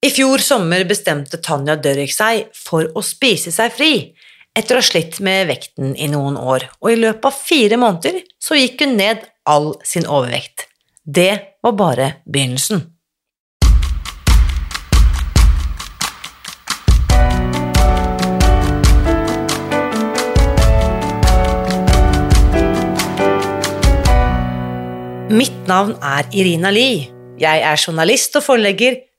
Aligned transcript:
I 0.00 0.08
fjor 0.08 0.40
sommer 0.40 0.80
bestemte 0.88 1.36
Tanja 1.44 1.74
Dørrik 1.76 2.12
seg 2.14 2.46
for 2.56 2.86
å 2.96 3.02
spise 3.04 3.50
seg 3.52 3.74
fri 3.74 3.94
etter 4.56 4.78
å 4.78 4.80
ha 4.80 4.86
slitt 4.86 5.18
med 5.20 5.50
vekten 5.50 5.90
i 5.92 6.06
noen 6.08 6.38
år, 6.40 6.64
og 6.80 6.88
i 6.88 6.96
løpet 6.96 7.26
av 7.28 7.36
fire 7.36 7.76
måneder 7.76 8.22
så 8.40 8.56
gikk 8.56 8.80
hun 8.80 8.96
ned 8.96 9.26
all 9.44 9.74
sin 9.84 10.08
overvekt. 10.08 10.64
Det 11.04 11.60
var 11.60 11.76
bare 11.76 12.06
begynnelsen. 12.24 12.80
Mitt 25.28 25.60
navn 25.68 25.92
er 26.00 26.24
Irina 26.32 26.72
Lie. 26.72 27.10
Jeg 27.36 27.68
er 27.68 27.76
journalist 27.84 28.40
og 28.40 28.48
forlegger, 28.48 28.96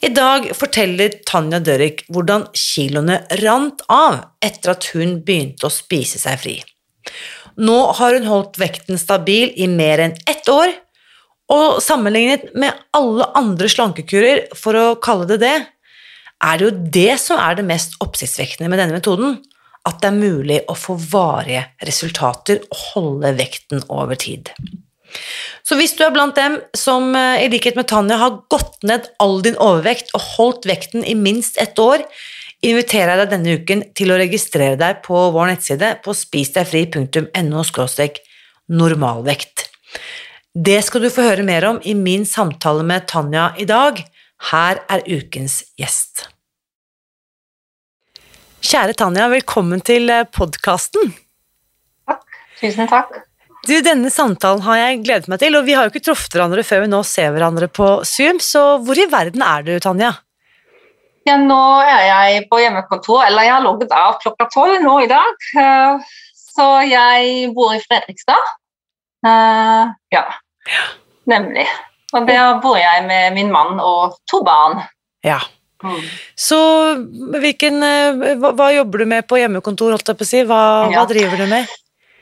I 0.00 0.08
dag 0.16 0.46
forteller 0.56 1.12
Tanja 1.28 1.58
Dørek 1.60 2.06
hvordan 2.08 2.46
kiloene 2.56 3.18
rant 3.42 3.82
av 3.92 4.22
etter 4.40 4.72
at 4.72 4.86
hun 4.94 5.18
begynte 5.26 5.68
å 5.68 5.72
spise 5.72 6.20
seg 6.22 6.40
fri. 6.40 6.54
Nå 7.60 7.76
har 7.98 8.16
hun 8.16 8.28
holdt 8.30 8.56
vekten 8.60 9.00
stabil 9.00 9.52
i 9.60 9.68
mer 9.68 10.00
enn 10.00 10.16
ett 10.30 10.48
år, 10.48 10.72
og 11.52 11.82
sammenlignet 11.84 12.48
med 12.54 12.78
alle 12.96 13.26
andre 13.36 13.68
slankekurer, 13.68 14.46
for 14.56 14.78
å 14.78 14.86
kalle 15.02 15.26
det 15.32 15.40
det, 15.42 15.54
er 16.40 16.56
det 16.56 16.68
jo 16.68 16.90
det 16.96 17.14
som 17.20 17.40
er 17.42 17.58
det 17.58 17.66
mest 17.68 17.98
oppsiktsvekkende 18.00 18.70
med 18.72 18.80
denne 18.80 18.96
metoden, 18.96 19.40
at 19.84 20.00
det 20.00 20.08
er 20.08 20.16
mulig 20.16 20.60
å 20.70 20.76
få 20.78 20.96
varige 20.96 21.66
resultater 21.84 22.62
og 22.70 22.86
holde 22.94 23.34
vekten 23.36 23.84
over 23.92 24.16
tid. 24.16 24.48
Så 25.66 25.76
hvis 25.78 25.94
du 25.98 26.04
er 26.06 26.14
blant 26.14 26.36
dem 26.38 26.58
som 26.76 27.14
eh, 27.18 27.44
i 27.44 27.48
likhet 27.52 27.78
med 27.78 27.88
Tanja 27.90 28.18
har 28.20 28.38
gått 28.52 28.82
ned 28.86 29.08
all 29.22 29.40
din 29.44 29.58
overvekt 29.60 30.14
og 30.16 30.24
holdt 30.36 30.68
vekten 30.70 31.04
i 31.06 31.16
minst 31.18 31.60
ett 31.62 31.78
år, 31.80 32.04
inviterer 32.66 33.14
jeg 33.14 33.20
deg 33.22 33.32
denne 33.34 33.56
uken 33.56 33.84
til 33.96 34.12
å 34.12 34.18
registrere 34.20 34.78
deg 34.80 35.00
på 35.06 35.20
vår 35.34 35.54
nettside 35.54 35.94
på 36.04 36.14
spisdegfri.no 36.16 37.64
normalvekt. 38.70 39.66
Det 40.54 40.80
skal 40.84 41.04
du 41.06 41.10
få 41.14 41.24
høre 41.24 41.46
mer 41.46 41.66
om 41.68 41.78
i 41.86 41.94
min 41.94 42.26
samtale 42.26 42.84
med 42.86 43.06
Tanja 43.10 43.52
i 43.58 43.66
dag. 43.70 44.02
Her 44.50 44.82
er 44.90 45.06
ukens 45.06 45.62
gjest. 45.78 46.26
Kjære 48.60 48.96
Tanja, 48.98 49.30
velkommen 49.32 49.80
til 49.80 50.10
eh, 50.12 50.26
podkasten. 50.28 51.14
Takk. 52.08 52.40
Tusen 52.60 52.90
takk. 52.90 53.29
Du, 53.68 53.74
Denne 53.84 54.08
samtalen 54.12 54.62
har 54.64 54.78
jeg 54.78 55.02
gledet 55.04 55.28
meg 55.28 55.40
til, 55.42 55.56
og 55.58 55.66
vi 55.66 55.74
har 55.76 55.84
jo 55.84 55.92
ikke 55.92 56.06
truffet 56.06 56.32
hverandre 56.32 56.64
før 56.64 56.86
vi 56.86 56.90
nå 56.92 57.02
ser 57.04 57.34
hverandre 57.34 57.68
på 57.68 57.88
Zoom, 58.08 58.40
så 58.40 58.78
hvor 58.80 58.96
i 58.96 59.08
verden 59.10 59.44
er 59.44 59.66
du, 59.66 59.74
Tanja? 59.84 60.14
Ja, 61.28 61.36
nå 61.36 61.60
er 61.84 62.06
jeg 62.06 62.46
på 62.48 62.60
hjemmekontor, 62.62 63.26
eller 63.26 63.44
jeg 63.44 63.52
har 63.52 63.66
logget 63.66 63.92
av 63.92 64.16
klokka 64.22 64.48
tolv 64.54 64.80
nå 64.80 64.96
i 65.04 65.10
dag. 65.10 65.44
Eh, 65.60 66.16
så 66.54 66.68
jeg 66.88 67.50
bor 67.54 67.74
i 67.76 67.82
Fredrikstad. 67.84 68.48
Eh, 69.28 69.92
ja, 70.16 70.24
nemlig. 71.28 71.68
Og 72.16 72.26
der 72.26 72.56
bor 72.64 72.80
jeg 72.80 73.04
med 73.06 73.36
min 73.36 73.52
mann 73.52 73.78
og 73.84 74.16
to 74.30 74.40
barn. 74.46 74.80
Ja. 75.22 75.38
Mm. 75.84 76.00
Så 76.36 76.58
hvilken, 77.40 77.82
eh, 77.84 78.34
hva, 78.40 78.54
hva, 78.56 78.72
jobber 78.74 79.04
du 79.04 79.12
med 79.12 79.28
på 79.28 79.38
hjemmekontor, 79.40 79.94
holdt 79.94 80.08
jeg 80.08 80.18
på 80.18 80.26
å 80.26 80.32
si? 80.32 80.42
Hva, 80.48 80.62
hva 80.92 81.04
driver 81.08 81.44
du 81.44 81.46
med? 81.52 81.68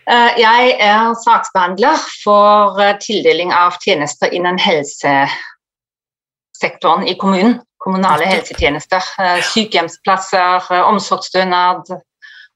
Eh, 0.09 0.39
jeg 0.41 0.71
er 0.81 1.11
saksbehandler 1.21 1.99
for 2.23 2.79
eh, 2.81 2.95
tildeling 3.03 3.51
av 3.53 3.75
tjenester 3.83 4.31
innen 4.33 4.59
helsesektoren 4.63 7.05
i 7.05 7.15
kommunen. 7.21 7.61
Kommunale 7.85 8.25
helsetjenester. 8.31 9.05
Eh, 9.21 9.45
sykehjemsplasser, 9.51 10.65
omsorgsstønad, 10.89 11.85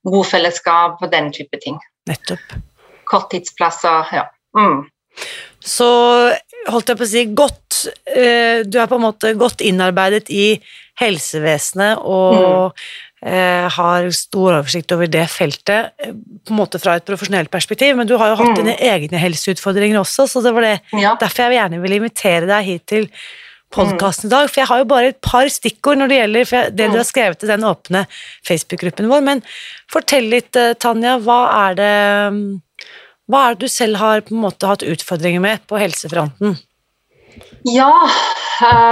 bofellesskap 0.08 1.04
og 1.04 1.12
den 1.12 1.28
type 1.36 1.56
ting. 1.60 1.76
Nettopp. 2.08 2.40
Korttidsplasser, 3.12 4.08
ja. 4.16 4.24
Mm. 4.56 4.88
Så 5.60 5.92
holdt 6.72 6.88
jeg 6.88 6.98
på 6.98 7.04
å 7.04 7.10
si 7.10 7.34
godt 7.36 7.60
Du 7.82 8.78
er 8.78 8.86
på 8.88 8.96
en 8.96 9.02
måte 9.02 9.34
godt 9.36 9.60
innarbeidet 9.64 10.30
i 10.32 10.62
helsevesenet 11.00 11.98
og 12.00 12.72
mm 12.72 12.78
har 13.22 14.08
stor 14.16 14.56
oversikt 14.58 14.92
over 14.96 15.06
det 15.10 15.28
feltet 15.30 15.92
eh, 16.02 16.10
på 16.12 16.54
en 16.54 16.58
måte 16.58 16.80
fra 16.82 16.96
et 16.98 17.06
profesjonelt 17.06 17.52
perspektiv, 17.52 17.94
men 17.98 18.08
du 18.08 18.16
har 18.18 18.32
jo 18.32 18.40
hatt 18.40 18.50
mm. 18.54 18.58
dine 18.58 18.74
egne 18.82 19.20
helseutfordringer 19.22 20.00
også, 20.00 20.26
så 20.26 20.42
det 20.42 20.54
var 20.56 20.66
det, 20.66 20.74
ja. 20.98 21.14
derfor 21.20 21.46
jeg 21.46 21.60
gjerne 21.60 21.80
ville 21.84 22.00
invitere 22.00 22.50
deg 22.50 22.66
hit 22.66 22.86
til 22.90 23.06
podkasten 23.72 24.28
i 24.28 24.32
dag. 24.34 24.50
For 24.50 24.62
jeg 24.62 24.70
har 24.72 24.82
jo 24.82 24.88
bare 24.90 25.12
et 25.12 25.20
par 25.24 25.46
stikkord 25.54 26.00
når 26.00 26.10
det 26.10 26.18
gjelder 26.18 26.74
det 26.74 26.90
du 26.90 26.98
har 26.98 27.08
skrevet 27.08 27.46
i 27.46 27.52
den 27.52 27.64
åpne 27.68 28.04
Facebook-gruppen 28.48 29.08
vår. 29.12 29.22
Men 29.30 29.46
fortell 29.92 30.28
litt, 30.32 30.50
eh, 30.58 30.74
Tanja. 30.74 31.16
Hva 31.22 31.40
er 31.68 31.78
det 31.78 31.94
hva 33.30 33.46
er 33.46 33.54
det 33.54 33.64
du 33.64 33.72
selv 33.72 34.00
har 34.02 34.24
på 34.26 34.34
en 34.34 34.42
måte 34.42 34.68
hatt 34.68 34.84
utfordringer 34.84 35.40
med 35.40 35.62
på 35.70 35.78
helsefronten? 35.80 36.58
Ja, 37.68 37.92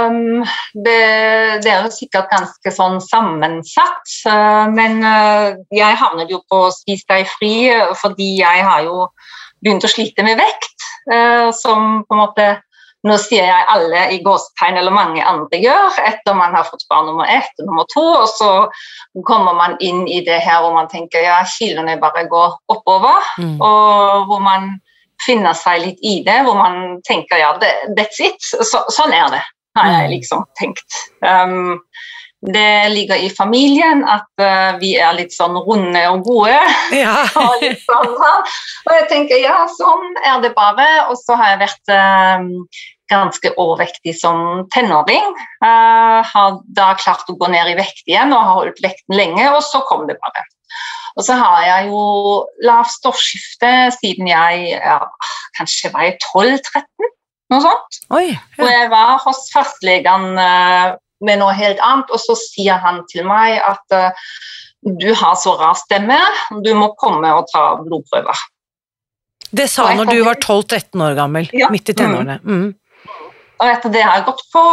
um, 0.07 0.43
det, 0.73 0.99
det, 1.63 1.71
er 1.71 1.83
jo 1.83 1.91
sikkert 1.91 2.31
ganske 2.31 2.73
sånn 2.73 2.99
sammensatt. 3.03 4.13
Uh, 4.23 4.71
men 4.71 5.01
uh, 5.03 5.59
jeg 5.75 5.99
havnet 5.99 6.31
jo 6.31 6.41
på 6.51 6.63
Spis 6.75 7.03
deg 7.09 7.27
fri 7.37 7.53
fordi 7.99 8.33
jeg 8.39 8.65
har 8.67 8.85
jo 8.87 9.09
begynt 9.61 9.85
å 9.85 9.91
slite 9.91 10.25
med 10.25 10.39
vekt. 10.39 10.89
Uh, 11.11 11.49
som 11.55 12.03
på 12.07 12.17
en 12.17 12.25
måte 12.25 12.51
Nå 13.01 13.15
sier 13.17 13.47
jeg 13.47 13.65
alle 13.73 14.01
i 14.13 14.19
gåstegn, 14.21 14.75
eller 14.77 14.93
mange 14.93 15.23
andre 15.25 15.57
gjør, 15.57 15.95
etter 16.05 16.35
man 16.37 16.53
har 16.53 16.67
fått 16.67 16.83
barn 16.85 17.07
nummer 17.09 17.25
ett 17.25 17.49
og 17.57 17.71
nummer 17.71 17.87
to. 17.89 18.03
Og 18.05 18.27
så 18.29 18.49
kommer 19.25 19.55
man 19.57 19.73
inn 19.81 20.03
i 20.05 20.19
det 20.21 20.37
her 20.45 20.59
hvor 20.61 20.75
man 20.75 20.89
tenker 20.91 21.25
ja, 21.25 21.39
kilene 21.49 21.95
bare 21.97 22.27
går 22.29 22.59
oppover. 22.69 23.25
Mm. 23.41 23.55
Og 23.57 24.29
hvor 24.29 24.45
man 24.45 24.69
finne 25.25 25.53
seg 25.57 25.83
litt 25.85 26.01
i 26.05 26.19
det, 26.25 26.41
hvor 26.45 26.57
man 26.59 26.99
tenker 27.07 27.41
ja, 27.41 27.53
det, 27.61 27.71
that's 27.97 28.21
it. 28.23 28.39
Så, 28.41 28.83
sånn 28.93 29.13
er 29.15 29.29
det, 29.33 29.43
har 29.77 29.93
jeg 29.95 30.07
mm. 30.07 30.13
liksom 30.15 30.45
tenkt. 30.59 31.01
Um, 31.25 31.81
det 32.41 32.89
ligger 32.89 33.21
i 33.21 33.29
familien 33.29 34.01
at 34.09 34.25
uh, 34.41 34.77
vi 34.81 34.95
er 34.97 35.13
litt 35.13 35.33
sånn 35.35 35.57
runde 35.61 36.01
og 36.09 36.23
gode. 36.25 36.57
Ja. 37.03 37.21
og, 37.43 37.67
sånn, 37.85 38.15
og 38.17 38.95
jeg 38.97 39.05
tenker 39.11 39.41
ja, 39.41 39.59
sånn 39.77 40.17
er 40.25 40.41
det 40.43 40.55
bare. 40.57 40.87
Og 41.11 41.19
så 41.21 41.37
har 41.37 41.53
jeg 41.53 41.61
vært 41.61 41.93
um, 41.93 42.49
ganske 43.11 43.53
overvektig 43.61 44.15
som 44.17 44.65
tenåring. 44.73 45.37
Uh, 45.61 46.25
har 46.25 46.57
da 46.73 46.91
klart 46.99 47.29
å 47.29 47.37
gå 47.37 47.51
ned 47.53 47.75
i 47.75 47.77
vekt 47.79 48.09
igjen 48.09 48.33
og 48.33 48.41
har 48.41 48.59
holdt 48.63 48.81
vekten 48.83 49.17
lenge, 49.17 49.45
og 49.53 49.61
så 49.67 49.83
kom 49.89 50.07
det 50.09 50.17
bare. 50.23 50.47
Og 51.19 51.25
så 51.27 51.35
har 51.39 51.63
jeg 51.65 51.89
jo 51.91 52.01
lavt 52.63 52.93
stoffskifte 52.93 53.71
siden 53.97 54.29
jeg 54.31 54.77
ja, 54.77 54.99
kanskje 55.57 55.91
var 55.93 56.07
jeg 56.07 56.17
12-13, 56.23 57.11
noe 57.51 57.63
sånt. 57.65 58.01
Oi, 58.15 58.27
ja. 58.31 58.41
Og 58.61 58.71
jeg 58.71 58.89
var 58.93 59.17
hos 59.25 59.43
fastlegen 59.51 60.29
uh, 60.39 60.95
med 61.25 61.41
noe 61.41 61.53
helt 61.57 61.81
annet, 61.83 62.11
og 62.13 62.21
så 62.23 62.37
sier 62.39 62.79
han 62.81 63.03
til 63.11 63.27
meg 63.27 63.59
at 63.59 63.97
uh, 63.97 64.31
du 64.81 65.11
har 65.13 65.35
så 65.37 65.53
rar 65.59 65.75
stemme, 65.77 66.17
du 66.65 66.71
må 66.77 66.93
komme 66.99 67.29
og 67.37 67.49
ta 67.51 67.73
blodprøver. 67.83 68.45
Det 69.51 69.67
sa 69.67 69.89
han 69.89 69.99
når 69.99 70.13
du 70.13 70.21
var 70.23 70.39
12-13 70.39 71.03
år 71.03 71.17
gammel, 71.17 71.49
ja. 71.53 71.67
midt 71.73 71.91
i 71.91 71.95
tenårene. 71.97 72.39
Mm. 72.41 72.69
Og 73.61 73.67
etter 73.69 73.93
det 73.93 74.01
har 74.01 74.17
jeg 74.17 74.25
gått 74.29 74.45
på 74.53 74.63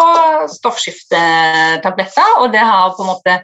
stoffskiftetabletter, 0.54 2.38
og 2.40 2.54
det 2.54 2.62
har 2.62 2.94
på 2.96 3.04
en 3.04 3.10
måte 3.10 3.34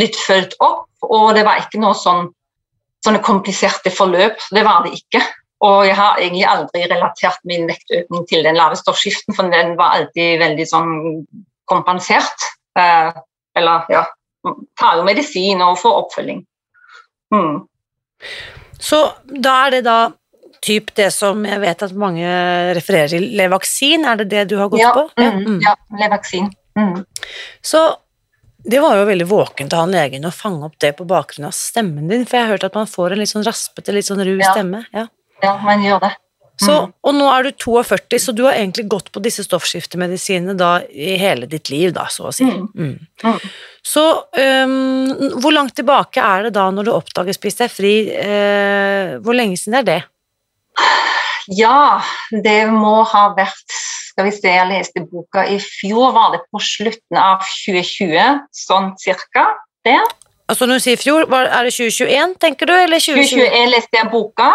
blitt 0.00 0.16
fulgt 0.18 0.56
opp, 0.64 0.88
og 1.04 1.34
det 1.36 1.44
var 1.46 1.60
ikke 1.60 1.80
noe 1.82 1.94
sånn 1.96 2.30
sånne 3.04 3.22
kompliserte 3.24 3.92
forløp. 3.94 4.40
Det 4.52 4.64
var 4.66 4.84
det 4.84 4.98
ikke. 4.98 5.22
Og 5.64 5.84
jeg 5.88 5.96
har 5.96 6.20
egentlig 6.20 6.46
aldri 6.48 6.84
relatert 6.88 7.42
min 7.48 7.66
vektøkning 7.68 8.24
til 8.28 8.44
den 8.46 8.56
lave 8.56 8.78
stoffskiften, 8.80 9.36
for 9.36 9.52
den 9.52 9.74
var 9.78 9.98
alltid 9.98 10.40
veldig 10.40 10.66
sånn 10.68 10.94
kompensert. 11.70 12.48
Eh, 12.78 13.12
eller 13.58 13.92
ja 13.92 14.06
Tar 14.80 14.94
jo 14.96 15.02
medisin 15.04 15.60
og 15.60 15.74
får 15.76 15.96
oppfølging. 15.98 16.38
Mm. 17.34 17.58
Så 18.80 19.00
da 19.28 19.56
er 19.66 19.74
det 19.74 19.80
da 19.84 19.96
typ 20.64 20.94
det 20.96 21.10
som 21.12 21.42
jeg 21.44 21.60
vet 21.60 21.84
at 21.84 21.92
mange 21.92 22.30
refererer 22.78 23.12
til, 23.12 23.26
Levaksin, 23.36 24.06
er 24.08 24.22
det 24.22 24.30
det 24.30 24.46
du 24.48 24.54
har 24.56 24.70
gått 24.72 24.80
ja, 24.80 24.94
på? 24.96 25.04
Mm, 25.20 25.42
mm. 25.44 25.58
Ja, 25.66 25.74
Levaksin. 26.00 26.48
Mm. 26.78 27.02
Så 27.60 27.82
det 28.64 28.80
var 28.82 28.96
jo 28.96 29.04
veldig 29.08 29.26
våkent 29.30 29.72
av 29.72 29.80
han 29.86 29.92
legen 29.94 30.24
å 30.28 30.32
fange 30.34 30.64
opp 30.68 30.78
det 30.82 30.92
på 30.98 31.06
bakgrunn 31.08 31.46
av 31.48 31.54
stemmen 31.56 32.08
din, 32.08 32.26
for 32.26 32.36
jeg 32.38 32.46
har 32.46 32.52
hørt 32.56 32.64
at 32.64 32.74
man 32.74 32.86
får 32.90 33.12
en 33.12 33.18
litt 33.22 33.30
sånn 33.32 33.44
raspete, 33.46 33.92
litt 33.94 34.06
sånn 34.08 34.24
ru 34.24 34.38
Ja. 34.38 34.52
stemme. 34.52 34.84
Ja. 34.92 35.06
Ja, 35.42 35.56
man 35.64 35.80
gjør 35.82 36.00
det. 36.00 36.16
Så, 36.60 36.74
Mm. 36.76 36.92
og 37.04 37.14
nå 37.14 37.26
er 37.38 37.42
du 37.44 37.52
42, 37.52 38.18
så 38.20 38.34
du 38.36 38.42
har 38.44 38.52
egentlig 38.52 38.86
gått 38.86 39.10
på 39.12 39.22
disse 39.22 39.40
stoffskiftemedisinene 39.46 40.54
da 40.58 40.82
i 40.92 41.16
hele 41.16 41.46
ditt 41.48 41.70
liv, 41.70 41.94
da, 41.94 42.04
så 42.04 42.26
å 42.28 42.34
si. 42.34 42.44
Mm. 42.44 42.68
Mm. 42.76 42.98
Mm. 43.24 43.40
Så 43.82 44.24
um, 44.36 45.06
hvor 45.40 45.52
langt 45.56 45.74
tilbake 45.74 46.18
er 46.20 46.42
det 46.42 46.52
da 46.52 46.70
når 46.70 46.84
du 46.84 46.90
oppdager 46.92 47.32
Spis 47.32 47.54
deg 47.54 47.70
fri? 47.70 47.94
Uh, 48.12 49.16
hvor 49.24 49.32
lenge 49.34 49.56
siden 49.56 49.78
er 49.78 49.82
det? 49.88 50.04
Ja, 51.48 52.02
det 52.30 52.68
må 52.70 53.04
ha 53.08 53.34
vært 53.34 53.72
Skal 54.20 54.28
vi 54.28 54.36
se, 54.36 54.50
jeg 54.52 54.68
leste 54.68 55.00
boka 55.08 55.42
i 55.48 55.54
fjor, 55.56 56.10
var 56.12 56.34
det 56.34 56.42
på 56.52 56.60
slutten 56.60 57.16
av 57.16 57.40
2020, 57.40 58.40
sånn 58.52 58.90
cirka. 59.00 59.46
Det. 59.88 59.94
Altså 60.52 60.66
når 60.68 60.76
du 60.76 60.84
sier 60.84 60.98
fjor, 61.00 61.24
var, 61.32 61.48
er 61.48 61.64
det 61.64 61.72
2021, 61.72 62.34
tenker 62.42 62.68
du, 62.68 62.74
eller 62.76 63.00
2020? 63.00 63.30
2021 63.30 63.72
leste 63.72 63.96
jeg 63.96 64.10
boka. 64.12 64.48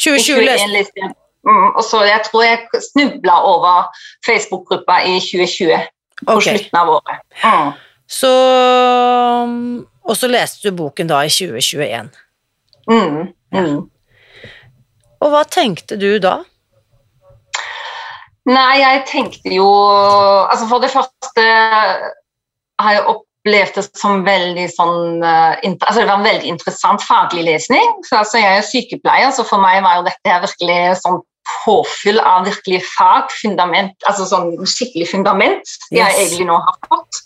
2020 0.00 0.24
2021 0.24 0.48
leste 0.48 0.70
leste 0.72 1.02
jeg 1.02 1.10
mm, 1.10 1.66
og 1.66 1.84
så 1.84 2.00
Jeg 2.08 2.24
tror 2.30 2.46
jeg 2.46 2.80
snubla 2.86 3.34
over 3.50 4.00
Facebook-gruppa 4.24 4.96
i 5.04 5.20
2020, 5.20 5.84
på 6.24 6.38
okay. 6.38 6.56
slutten 6.56 6.80
av 6.80 6.94
året. 6.94 7.20
Mm. 7.44 7.70
Så 8.08 8.32
Og 10.00 10.16
så 10.16 10.32
leste 10.32 10.64
du 10.64 10.80
boken 10.80 11.12
da 11.12 11.20
i 11.28 11.36
2021. 11.36 12.08
Mm. 12.88 13.20
Mm. 13.52 13.78
Og 15.20 15.36
hva 15.36 15.44
tenkte 15.44 16.00
du 16.00 16.14
da? 16.24 16.38
Nei, 18.50 18.80
jeg 18.82 19.04
tenkte 19.08 19.54
jo 19.54 19.68
Altså, 19.68 20.66
for 20.68 20.82
det 20.84 20.92
første 20.92 21.44
har 22.82 22.96
jeg 22.96 23.06
opplevd 23.08 23.78
det 23.78 23.84
som 23.96 24.24
veldig 24.26 24.66
sånn 24.72 25.22
eh, 25.24 25.62
Altså, 25.64 26.00
det 26.00 26.08
var 26.08 26.18
en 26.18 26.26
veldig 26.26 26.50
interessant 26.52 27.04
faglig 27.04 27.46
lesning. 27.48 27.94
Så, 28.08 28.18
altså, 28.20 28.40
jeg 28.42 28.58
er 28.58 28.66
sykepleier, 28.68 29.32
så 29.32 29.46
for 29.48 29.62
meg 29.62 29.82
var 29.84 30.00
jo 30.00 30.08
dette 30.08 30.42
virkelig 30.44 30.98
sånn 31.00 31.22
påfyll 31.64 32.20
av 32.24 32.46
virkelig 32.48 32.80
fag, 32.94 33.32
fundament, 33.36 33.96
altså 34.08 34.24
sånn 34.30 34.54
skikkelig 34.64 35.10
fundament 35.10 35.74
jeg 35.92 36.08
egentlig 36.16 36.46
nå 36.48 36.56
har 36.56 36.78
fått. 36.88 37.20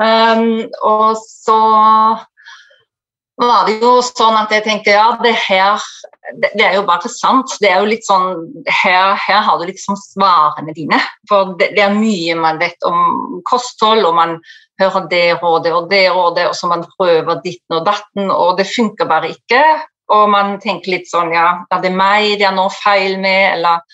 Um, 0.00 0.68
og 0.86 1.18
så 1.18 1.58
var 3.40 3.66
det 3.66 3.80
jo 3.82 3.96
sånn 4.04 4.38
at 4.38 4.52
jeg 4.54 4.64
tenkte 4.68 4.94
ja, 4.94 5.10
det 5.24 5.34
her 5.48 5.82
det, 6.36 6.62
er 6.62 6.74
jo 6.76 6.86
bare 6.88 7.10
sant. 7.10 7.54
Det 7.62 7.70
er 7.70 7.80
jo 7.80 7.90
litt 7.90 8.06
sånn 8.06 8.44
Her, 8.68 9.14
her 9.18 9.44
har 9.46 9.60
du 9.60 9.66
liksom 9.68 9.98
svarene 9.98 10.74
dine. 10.76 10.98
For 11.28 11.54
det, 11.60 11.72
det 11.76 11.84
er 11.84 11.96
mye 11.96 12.36
man 12.38 12.60
vet 12.60 12.88
om 12.88 13.40
kosthold, 13.48 14.04
og 14.06 14.16
man 14.18 14.36
hører 14.80 15.08
det 15.10 15.24
rådet 15.42 15.72
og 15.76 15.88
det 15.90 16.04
rådet, 16.12 16.48
og 16.50 16.56
så 16.56 16.70
man 16.70 16.84
prøver 16.96 17.40
ditten 17.44 17.78
og 17.78 17.86
datten, 17.88 18.30
og 18.32 18.60
det 18.60 18.68
funker 18.70 19.08
bare 19.10 19.32
ikke. 19.34 19.62
Og 20.10 20.24
man 20.32 20.56
tenker 20.62 20.96
litt 20.96 21.06
sånn 21.06 21.30
Ja, 21.34 21.62
er 21.70 21.82
det 21.84 21.92
meg 21.94 22.32
det 22.40 22.48
er 22.48 22.54
noe 22.56 22.72
feil 22.74 23.14
med, 23.22 23.54
eller 23.54 23.84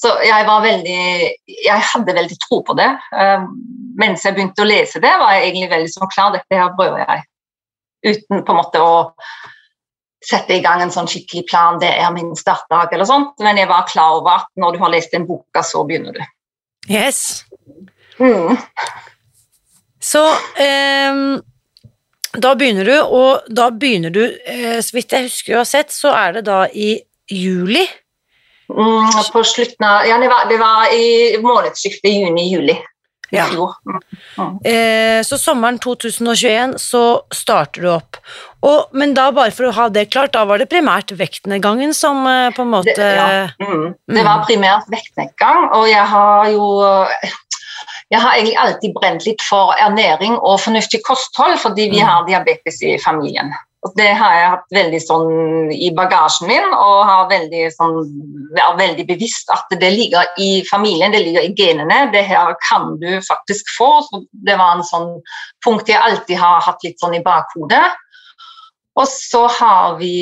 Så 0.00 0.14
jeg 0.24 0.46
var 0.48 0.62
veldig 0.64 1.00
Jeg 1.66 1.82
hadde 1.90 2.14
veldig 2.16 2.38
tro 2.46 2.62
på 2.64 2.76
det. 2.78 2.88
Uh, 3.12 3.44
mens 4.00 4.24
jeg 4.24 4.36
begynte 4.36 4.64
å 4.64 4.68
lese 4.68 5.00
det, 5.04 5.12
var 5.20 5.36
jeg 5.36 5.50
egentlig 5.50 5.72
veldig 5.72 5.92
sånn 5.92 6.12
klar. 6.12 6.32
Dette 6.32 6.60
her 6.60 6.72
prøver 6.76 7.04
jeg 7.04 7.26
uten 8.06 8.42
på 8.44 8.54
en 8.54 8.58
måte 8.60 8.80
å 8.80 8.96
sette 10.24 10.56
i 10.56 10.62
gang 10.64 10.82
en 10.82 10.92
sånn 10.92 11.08
skikkelig 11.10 11.44
plan, 11.50 11.80
det 11.82 11.90
er 11.92 12.12
min 12.14 12.32
startdag 12.38 12.94
eller 12.94 13.08
sånt, 13.08 13.34
men 13.44 13.60
jeg 13.60 13.68
var 13.70 13.88
klar 13.90 14.20
over 14.20 14.40
at 14.40 14.48
når 14.60 14.74
du 14.74 14.80
har 14.82 14.92
lest 14.94 15.12
den 15.14 15.26
boka, 15.28 15.62
så 15.66 15.84
begynner 15.86 16.16
du. 16.16 16.22
Yes. 16.88 17.44
Mm. 18.18 18.56
Så 20.02 20.22
ehm, 20.62 21.38
da 22.36 22.54
begynner 22.58 22.88
du, 22.88 22.96
og 23.02 23.46
da 23.52 23.68
begynner 23.74 24.14
du, 24.14 24.24
eh, 24.46 24.80
så 24.84 24.96
vidt 24.96 25.14
jeg 25.14 25.28
husker 25.28 25.56
å 25.56 25.62
ha 25.62 25.68
sett, 25.68 25.94
så 25.94 26.14
er 26.16 26.38
det 26.38 26.46
da 26.48 26.64
i 26.72 26.96
juli. 27.32 27.84
Mm, 28.70 29.10
på 29.32 29.44
slutten 29.46 29.86
av, 29.86 30.06
ja, 30.08 30.18
det 30.18 30.28
var, 30.30 30.48
det 30.50 30.58
var 30.58 30.90
i 30.94 31.38
månedsskiftet 31.42 32.10
juni-juli 32.10 32.74
Ja. 33.34 33.46
Mm. 33.50 34.58
Eh, 34.64 35.22
så 35.26 35.38
sommeren 35.38 35.78
2021 35.82 36.76
så 36.78 37.02
starter 37.34 37.82
du 37.82 37.88
opp. 37.90 38.20
Og, 38.66 38.92
men 38.96 39.14
da 39.14 39.28
bare 39.34 39.50
for 39.54 39.68
å 39.68 39.74
ha 39.76 39.88
det 39.92 40.08
klart, 40.10 40.32
da 40.36 40.44
var 40.48 40.58
det 40.62 40.68
primært 40.70 41.10
vektnedgangen 41.18 41.94
som 41.94 42.22
eh, 42.26 42.50
på 42.56 42.62
en 42.62 42.72
måte 42.76 42.94
Det, 42.94 43.10
ja. 43.16 43.48
mm. 43.60 43.92
det 44.06 44.22
Mm. 44.22 44.24
var 44.30 44.46
primært 44.46 44.88
vektnedgang, 44.92 45.68
og 45.74 45.88
jeg 45.90 46.06
har 46.06 46.50
jo 46.54 46.66
jeg 48.14 48.20
har 48.22 48.36
egentlig 48.36 48.56
alltid 48.62 48.92
brent 48.94 49.24
litt 49.26 49.42
for 49.42 49.74
ernæring 49.82 50.36
og 50.38 50.60
fornuftig 50.62 51.00
kosthold, 51.06 51.58
fordi 51.58 51.88
vi 51.90 52.00
Mm. 52.02 52.06
har 52.06 52.26
diabetes 52.28 52.82
i 52.82 52.96
familien. 53.02 53.50
Og 53.86 53.92
det 53.98 54.08
har 54.18 54.32
jeg 54.34 54.52
hatt 54.52 54.72
veldig 54.74 55.00
sånn 55.04 55.28
i 55.70 55.92
bagasjen 55.94 56.48
min, 56.50 56.64
og 56.74 57.04
har 57.06 57.28
veldig 57.30 57.66
sånn, 57.76 58.00
vært 58.56 58.80
veldig 58.80 59.04
bevisst 59.12 59.52
at 59.54 59.70
det 59.78 59.92
ligger 59.94 60.26
i 60.42 60.64
familien, 60.66 61.14
det 61.14 61.22
ligger 61.22 61.46
i 61.46 61.52
genene. 61.54 62.00
Det 62.10 62.24
her 62.26 62.56
kan 62.66 62.96
du 63.02 63.12
faktisk 63.28 63.70
få. 63.76 63.92
Så 64.08 64.24
det 64.48 64.58
var 64.58 64.74
en 64.74 64.88
sånn 64.88 65.12
punkt 65.64 65.92
jeg 65.92 66.02
alltid 66.02 66.40
har 66.42 66.64
hatt 66.66 66.82
litt 66.86 66.98
sånn 67.02 67.14
i 67.14 67.22
bakhodet. 67.22 67.84
Og 68.96 69.04
så 69.12 69.42
har 69.52 69.98
vi 69.98 70.16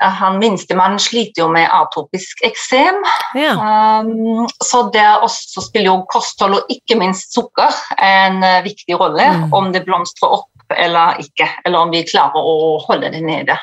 Han 0.00 0.38
minstemann 0.40 0.96
sliter 0.98 1.44
jo 1.44 1.48
med 1.52 1.68
atopisk 1.70 2.40
eksem. 2.42 2.96
Ja. 3.38 3.52
Um, 4.00 4.46
så 4.64 4.86
der 4.94 5.20
også 5.22 5.60
spiller 5.66 5.92
jo 5.92 6.06
kosthold 6.10 6.56
og 6.56 6.72
ikke 6.72 6.96
minst 6.96 7.36
sukker 7.36 7.68
en 8.00 8.40
eh, 8.42 8.62
viktig 8.64 8.96
rolle, 8.96 9.28
Mm. 9.30 9.52
om 9.52 9.68
det 9.72 9.84
blomstrer 9.84 10.32
opp 10.40 10.49
eller 10.76 11.20
ikke, 11.22 11.48
eller 11.64 11.84
om 11.84 11.92
vi 11.92 12.06
klarer 12.08 12.38
å 12.40 12.78
holde 12.84 13.12
det 13.14 13.22
nede. 13.24 13.56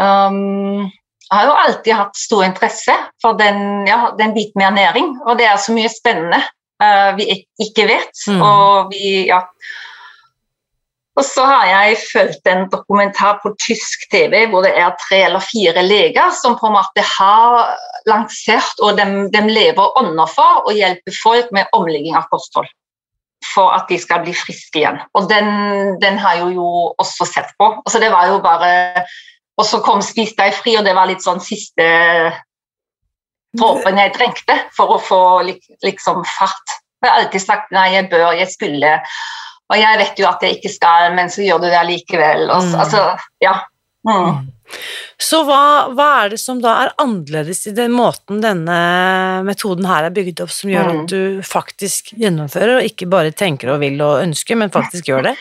Um, 0.00 0.88
jeg 1.30 1.36
har 1.36 1.46
jo 1.46 1.58
alltid 1.64 1.94
hatt 1.94 2.16
stor 2.18 2.46
interesse 2.46 2.94
for 3.22 3.38
den, 3.38 3.86
ja, 3.86 4.10
den 4.18 4.34
biten 4.34 4.58
med 4.58 4.72
ernæring, 4.72 5.12
og 5.26 5.38
det 5.38 5.46
er 5.46 5.60
så 5.62 5.74
mye 5.76 5.90
spennende 5.92 6.40
uh, 6.82 7.12
vi 7.18 7.28
ikke 7.62 7.86
vet. 7.90 8.24
Mm. 8.26 8.42
Og 8.42 8.90
vi, 8.94 9.28
ja. 9.28 9.44
Og 11.18 11.26
så 11.26 11.44
har 11.44 11.68
jeg 11.68 12.00
fulgt 12.00 12.48
en 12.48 12.64
dokumentar 12.72 13.38
på 13.42 13.52
tysk 13.60 14.06
TV 14.10 14.46
hvor 14.50 14.64
det 14.64 14.72
er 14.78 14.94
tre 15.02 15.24
eller 15.26 15.44
fire 15.44 15.82
leger 15.84 16.32
som 16.38 16.56
på 16.58 16.70
en 16.70 16.78
måte 16.78 17.04
har 17.04 17.74
lansert, 18.08 18.78
og 18.80 18.96
de, 18.98 19.06
de 19.30 19.42
lever 19.50 19.98
ånder 20.00 20.30
for 20.32 20.66
å 20.66 20.74
hjelpe 20.74 21.14
folk 21.20 21.50
med 21.54 21.68
omlegging 21.76 22.16
av 22.16 22.30
kosthold. 22.32 22.70
For 23.40 23.72
at 23.72 23.88
de 23.88 23.96
skal 23.98 24.20
bli 24.24 24.34
friske 24.36 24.82
igjen. 24.82 24.98
Og 25.16 25.28
den, 25.30 25.46
den 26.02 26.18
har 26.20 26.36
jeg 26.38 26.58
jo 26.58 26.92
også 27.00 27.26
sett 27.28 27.54
på. 27.58 27.70
Altså 27.80 28.02
det 28.02 28.10
var 28.12 28.28
jo 28.28 28.38
bare 28.44 29.06
Og 29.58 29.64
så 29.66 29.80
kom 29.84 30.02
Spis 30.04 30.34
deg 30.36 30.54
fri, 30.56 30.76
og 30.78 30.84
det 30.86 30.94
var 30.96 31.08
litt 31.08 31.24
sånn 31.24 31.40
siste 31.44 31.86
dråpen 33.58 33.98
jeg 33.98 34.12
trengte 34.14 34.56
for 34.76 34.94
å 34.94 35.00
få 35.02 35.22
lik, 35.44 35.64
liksom 35.84 36.22
fart. 36.24 36.76
Jeg 37.02 37.10
har 37.10 37.18
alltid 37.18 37.42
sagt 37.42 37.72
nei, 37.74 37.90
jeg 37.96 38.08
bør, 38.12 38.30
jeg 38.38 38.48
skulle. 38.52 38.94
Og 39.70 39.78
jeg 39.78 39.98
vet 40.00 40.22
jo 40.22 40.28
at 40.30 40.42
jeg 40.44 40.58
ikke 40.58 40.72
skal, 40.72 41.10
men 41.16 41.30
så 41.32 41.44
gjør 41.44 41.62
du 41.62 41.68
det 41.68 41.78
allikevel. 41.80 42.48
Og 42.50 42.70
Mm. 42.70 42.74
Altså, 42.84 43.04
ja. 43.42 43.54
Mm. 44.08 44.48
Så 45.20 45.42
hva, 45.44 45.90
hva 45.94 46.08
er 46.24 46.28
det 46.34 46.40
som 46.40 46.60
da 46.62 46.74
er 46.84 46.92
annerledes 47.02 47.66
i 47.66 47.74
den 47.76 47.92
måten 47.92 48.40
denne 48.42 48.78
metoden 49.46 49.84
her 49.88 50.04
er 50.08 50.14
bygd 50.16 50.40
opp, 50.46 50.50
som 50.54 50.70
gjør 50.70 50.88
Mm. 50.90 51.00
at 51.02 51.08
du 51.12 51.42
faktisk 51.42 52.14
gjennomfører, 52.16 52.76
og 52.78 52.88
ikke 52.88 53.08
bare 53.10 53.30
tenker 53.32 53.74
og 53.74 53.80
vil 53.80 54.00
og 54.00 54.22
ønsker, 54.22 54.56
men 54.56 54.70
faktisk 54.70 55.04
gjør 55.10 55.22
det? 55.30 55.36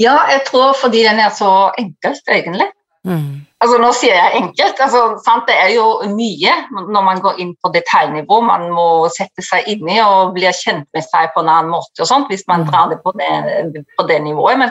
ja, 0.00 0.16
jeg 0.30 0.44
tror 0.48 0.72
fordi 0.74 1.02
den 1.04 1.18
er 1.20 1.30
så 1.30 1.70
enkelt, 1.78 2.22
egentlig. 2.28 2.68
Mm. 3.04 3.46
Altså, 3.60 3.78
nå 3.82 3.88
sier 3.98 4.14
jeg 4.14 4.36
enkelt. 4.38 4.78
Altså, 4.80 5.00
sant? 5.24 5.42
Det 5.48 5.56
er 5.58 5.72
jo 5.74 5.86
mye 6.14 6.52
når 6.70 7.02
man 7.04 7.20
går 7.20 7.40
inn 7.42 7.54
på 7.58 7.70
detaljnivå. 7.74 8.38
Man 8.46 8.68
må 8.70 9.08
sette 9.10 9.42
seg 9.42 9.66
inn 9.66 9.88
i 9.90 9.98
og 10.00 10.34
bli 10.36 10.46
kjent 10.54 10.86
med 10.94 11.02
seg 11.02 11.32
på 11.34 11.42
en 11.42 11.50
annen 11.50 11.70
måte 11.74 12.00
og 12.00 12.06
sånt, 12.06 12.28
hvis 12.30 12.44
man 12.46 12.62
Mm. 12.62 12.70
drar 12.70 12.88
det 12.90 12.98
på 13.02 13.12
det, 13.18 13.84
på 13.98 14.06
det 14.06 14.22
nivået. 14.22 14.58
Men 14.58 14.70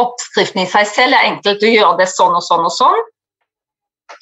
oppskriften 0.00 0.64
i 0.64 0.68
seg 0.70 0.88
selv 0.88 1.16
er 1.16 1.30
enkelt. 1.32 1.62
Du 1.62 1.68
gjør 1.70 1.96
det 2.00 2.08
sånn 2.10 2.36
og 2.36 2.44
sånn 2.44 2.66
og 2.66 2.74
sånn. 2.74 3.02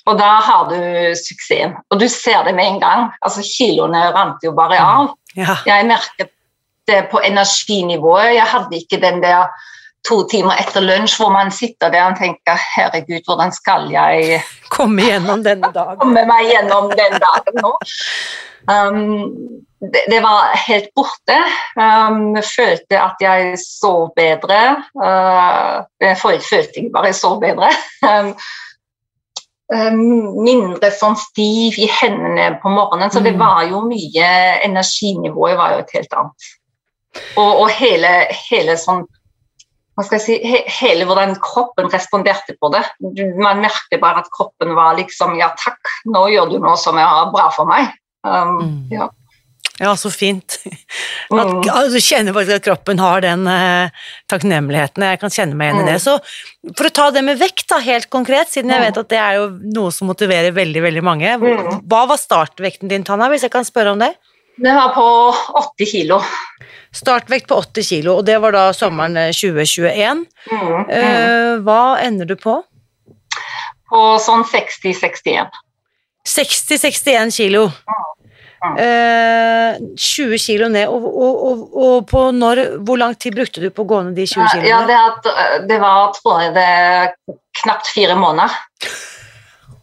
Og 0.09 0.19
da 0.19 0.29
har 0.45 0.69
du 0.69 0.79
suksessen. 1.17 1.77
Og 1.93 2.01
du 2.01 2.09
ser 2.13 2.43
det 2.45 2.55
med 2.57 2.75
en 2.75 2.83
gang. 2.83 3.07
Altså, 3.25 3.45
kiloene 3.45 4.09
rant 4.13 4.45
jo 4.45 4.53
bare 4.57 4.81
av. 4.83 5.15
Ja. 5.37 5.57
Jeg 5.69 5.89
merket 5.89 6.33
det 6.89 7.03
på 7.13 7.21
energinivået. 7.25 8.35
Jeg 8.37 8.49
hadde 8.53 8.81
ikke 8.81 9.01
den 9.01 9.23
der 9.25 9.49
to 10.07 10.23
timer 10.31 10.57
etter 10.61 10.85
lunsj 10.85 11.19
hvor 11.19 11.33
man 11.35 11.51
sitter 11.53 11.93
der 11.93 12.07
og 12.13 12.19
tenker 12.21 12.61
herregud, 12.77 13.21
hvordan 13.27 13.53
skal 13.53 13.89
jeg 13.93 14.39
komme 14.73 15.09
gjennom 15.09 15.43
denne 15.45 15.73
dagen? 15.75 15.99
Komme 16.01 16.25
meg 16.29 16.53
gjennom 16.53 16.89
den 16.95 17.19
dagen 17.19 17.61
nå. 17.65 17.73
Um, 18.69 19.65
det, 19.81 20.05
det, 20.11 20.21
var 20.21 20.55
helt 20.67 20.91
borte. 20.95 21.37
Um, 21.79 22.37
jeg 22.37 22.45
følte 22.45 23.01
at 23.01 23.21
jeg 23.23 23.59
sov 23.63 24.11
bedre. 24.17 24.63
Uh, 24.99 25.85
jeg 26.03 26.19
følte 26.21 26.83
ikke 26.83 26.95
bare 26.95 27.13
jeg 27.13 27.21
sov 27.21 27.39
bedre. 27.43 27.71
Um, 28.05 28.33
um, 29.73 30.03
mindre 30.45 30.91
sånn 30.95 31.17
stiv 31.21 31.79
i 31.81 31.89
hendene 32.01 32.51
på 32.63 32.73
morgenen. 32.73 33.13
Så 33.15 33.23
det 33.25 33.37
mm. 33.37 33.45
var 33.45 33.63
jo 33.71 33.85
mye 33.87 34.33
Energinivået 34.67 35.59
var 35.59 35.77
jo 35.77 35.85
et 35.85 35.95
helt 35.97 36.19
annet. 36.21 36.51
Og, 37.39 37.63
og 37.65 37.71
hele, 37.79 38.11
hele 38.51 38.77
sånn 38.79 39.07
hva 39.99 40.05
skal 40.07 40.21
jeg 40.21 40.23
si, 40.23 40.35
he, 40.47 40.59
hele 40.71 41.07
hvordan 41.09 41.33
kroppen 41.43 41.89
responderte 41.91 42.55
på 42.63 42.69
det. 42.71 42.85
Man 43.35 43.65
merket 43.65 43.99
bare 43.99 44.23
at 44.23 44.29
kroppen 44.31 44.77
var 44.79 44.95
liksom 44.95 45.35
Ja, 45.41 45.49
takk, 45.59 45.91
nå 46.07 46.29
gjør 46.31 46.53
du 46.53 46.61
noe 46.63 46.77
som 46.79 47.01
er 47.03 47.33
bra 47.35 47.49
for 47.51 47.67
meg. 47.67 47.91
Um, 48.27 48.55
mm. 48.59 48.87
ja. 48.91 49.09
ja. 49.79 49.97
så 49.97 50.11
fint. 50.11 50.61
At, 51.31 51.51
mm. 51.53 51.91
Du 51.93 51.99
kjenner 52.01 52.33
faktisk 52.33 52.57
at 52.57 52.65
kroppen 52.65 53.01
har 53.03 53.21
den 53.21 53.45
uh, 53.45 54.07
takknemligheten. 54.33 55.05
Jeg 55.05 55.21
kan 55.21 55.33
kjenne 55.35 55.59
meg 55.59 55.69
igjen 55.69 55.83
i 55.83 55.91
det. 55.91 55.99
Mm. 55.99 56.05
Så 56.07 56.73
for 56.79 56.89
å 56.89 56.95
ta 56.99 57.11
det 57.15 57.23
med 57.27 57.37
vekt 57.41 57.69
da, 57.69 57.83
helt 57.85 58.09
konkret, 58.13 58.49
siden 58.49 58.73
jeg 58.73 58.81
mm. 58.81 58.87
vet 58.87 59.03
at 59.03 59.11
det 59.13 59.21
er 59.21 59.37
jo 59.37 59.51
noe 59.77 59.93
som 59.95 60.09
motiverer 60.09 60.57
veldig 60.57 60.85
veldig 60.87 61.05
mange. 61.05 61.37
Mm. 61.37 61.85
Hva 61.91 62.07
var 62.09 62.21
startvekten 62.21 62.89
din, 62.89 63.05
Tanna, 63.05 63.29
hvis 63.33 63.45
jeg 63.45 63.53
kan 63.53 63.69
spørre 63.69 63.93
om 63.93 64.01
det? 64.03 64.15
Det 64.59 64.73
var 64.75 64.89
på 64.97 65.05
80 65.61 65.87
kilo. 65.93 66.19
Startvekt 66.95 67.47
på 67.49 67.61
80 67.61 67.85
kilo, 67.87 68.17
og 68.19 68.25
det 68.27 68.41
var 68.43 68.57
da 68.57 68.65
sommeren 68.75 69.15
2021. 69.31 70.25
Mm, 70.51 70.65
mm. 70.89 71.63
Hva 71.69 71.83
ender 72.03 72.27
du 72.27 72.35
på? 72.41 72.57
På 73.93 74.01
sånn 74.21 74.43
60-61. 74.49 75.53
60-61 76.29 77.35
kilo. 77.37 77.69
Eh, 78.59 79.77
20 79.97 80.39
kilo 80.43 80.69
ned, 80.69 80.91
og, 80.91 81.05
og, 81.07 81.43
og, 81.47 81.61
og, 81.79 82.07
på 82.11 82.25
når, 82.35 82.63
hvor 82.83 82.99
lang 82.99 83.15
tid 83.15 83.37
brukte 83.39 83.63
du 83.63 83.69
på 83.71 83.85
å 83.85 83.91
gå 83.93 84.01
ned 84.09 84.19
de 84.19 84.27
20 84.27 84.49
kiloene? 84.51 84.67
Ja, 84.67 84.81
det, 84.89 84.99
at, 84.99 85.29
det 85.71 85.79
var 85.83 86.11
tror 86.17 86.43
jeg 86.43 86.57
det 86.57 86.73
knapt 87.63 87.93
fire 87.95 88.19
måneder. 88.19 88.51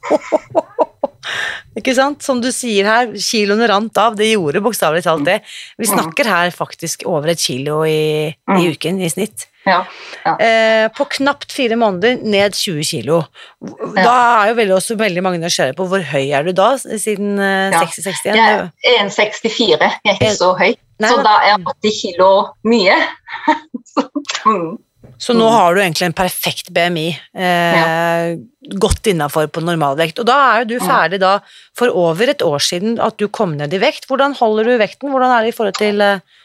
Ikke 1.80 1.96
sant? 1.96 2.24
Som 2.24 2.42
du 2.44 2.52
sier 2.56 2.88
her, 2.88 3.16
kiloene 3.16 3.68
rant 3.72 3.98
av. 4.00 4.16
Det 4.20 4.30
gjorde 4.34 4.62
bokstavelig 4.64 5.04
talt 5.08 5.26
det. 5.28 5.40
Vi 5.80 5.90
snakker 5.90 6.30
her 6.30 6.54
faktisk 6.56 7.08
over 7.10 7.34
et 7.34 7.42
kilo 7.42 7.82
i, 7.88 8.30
i 8.30 8.60
mm. 8.60 8.76
uken 8.76 9.02
i 9.02 9.12
snitt. 9.12 9.48
Ja, 9.66 9.80
ja. 10.22 10.34
Eh, 10.46 10.86
på 10.94 11.08
knapt 11.18 11.54
fire 11.54 11.78
måneder 11.80 12.20
ned 12.22 12.54
20 12.54 12.86
kilo. 12.86 13.24
Da 13.96 14.14
er 14.14 14.52
jo 14.52 14.58
veldig, 14.60 14.76
også 14.78 14.98
veldig 15.00 15.24
mange 15.26 15.42
nysgjerrige 15.42 15.78
på 15.80 15.88
hvor 15.90 16.06
høy 16.12 16.30
er 16.38 16.46
du 16.46 16.54
da, 16.54 16.76
siden 16.78 17.40
eh, 17.42 17.74
60-61? 17.74 18.30
Jeg 18.30 18.46
er 18.46 19.06
1,64. 19.10 19.90
Jeg 20.06 20.14
er 20.14 20.20
ikke 20.20 20.34
så 20.38 20.52
høy. 20.60 20.76
Nei, 21.02 21.12
så 21.12 21.24
da 21.26 21.36
er 21.50 21.58
80 21.66 22.02
kilo 22.04 22.30
mye. 22.70 23.00
mm. 24.48 24.76
Så 25.22 25.34
nå 25.36 25.48
har 25.50 25.76
du 25.76 25.82
egentlig 25.82 26.10
en 26.10 26.16
perfekt 26.18 26.70
BMI, 26.76 27.08
eh, 27.38 27.76
ja. 27.80 28.78
godt 28.82 29.08
innafor 29.08 29.48
på 29.54 29.64
normalvekt. 29.64 30.20
Og 30.22 30.28
da 30.28 30.38
er 30.48 30.64
jo 30.64 30.76
du 30.76 30.84
ferdig 30.84 31.22
da 31.24 31.38
for 31.78 31.94
over 31.94 32.34
et 32.34 32.44
år 32.44 32.64
siden 32.64 32.98
at 33.02 33.18
du 33.22 33.30
kom 33.32 33.56
ned 33.58 33.74
i 33.74 33.82
vekt. 33.82 34.10
Hvordan 34.10 34.36
holder 34.38 34.68
du 34.68 34.76
vekten? 34.82 35.14
Hvordan 35.14 35.32
er 35.32 35.46
det 35.46 35.54
i 35.54 35.58
forhold 35.58 35.80
til 35.80 36.04
uh... 36.04 36.42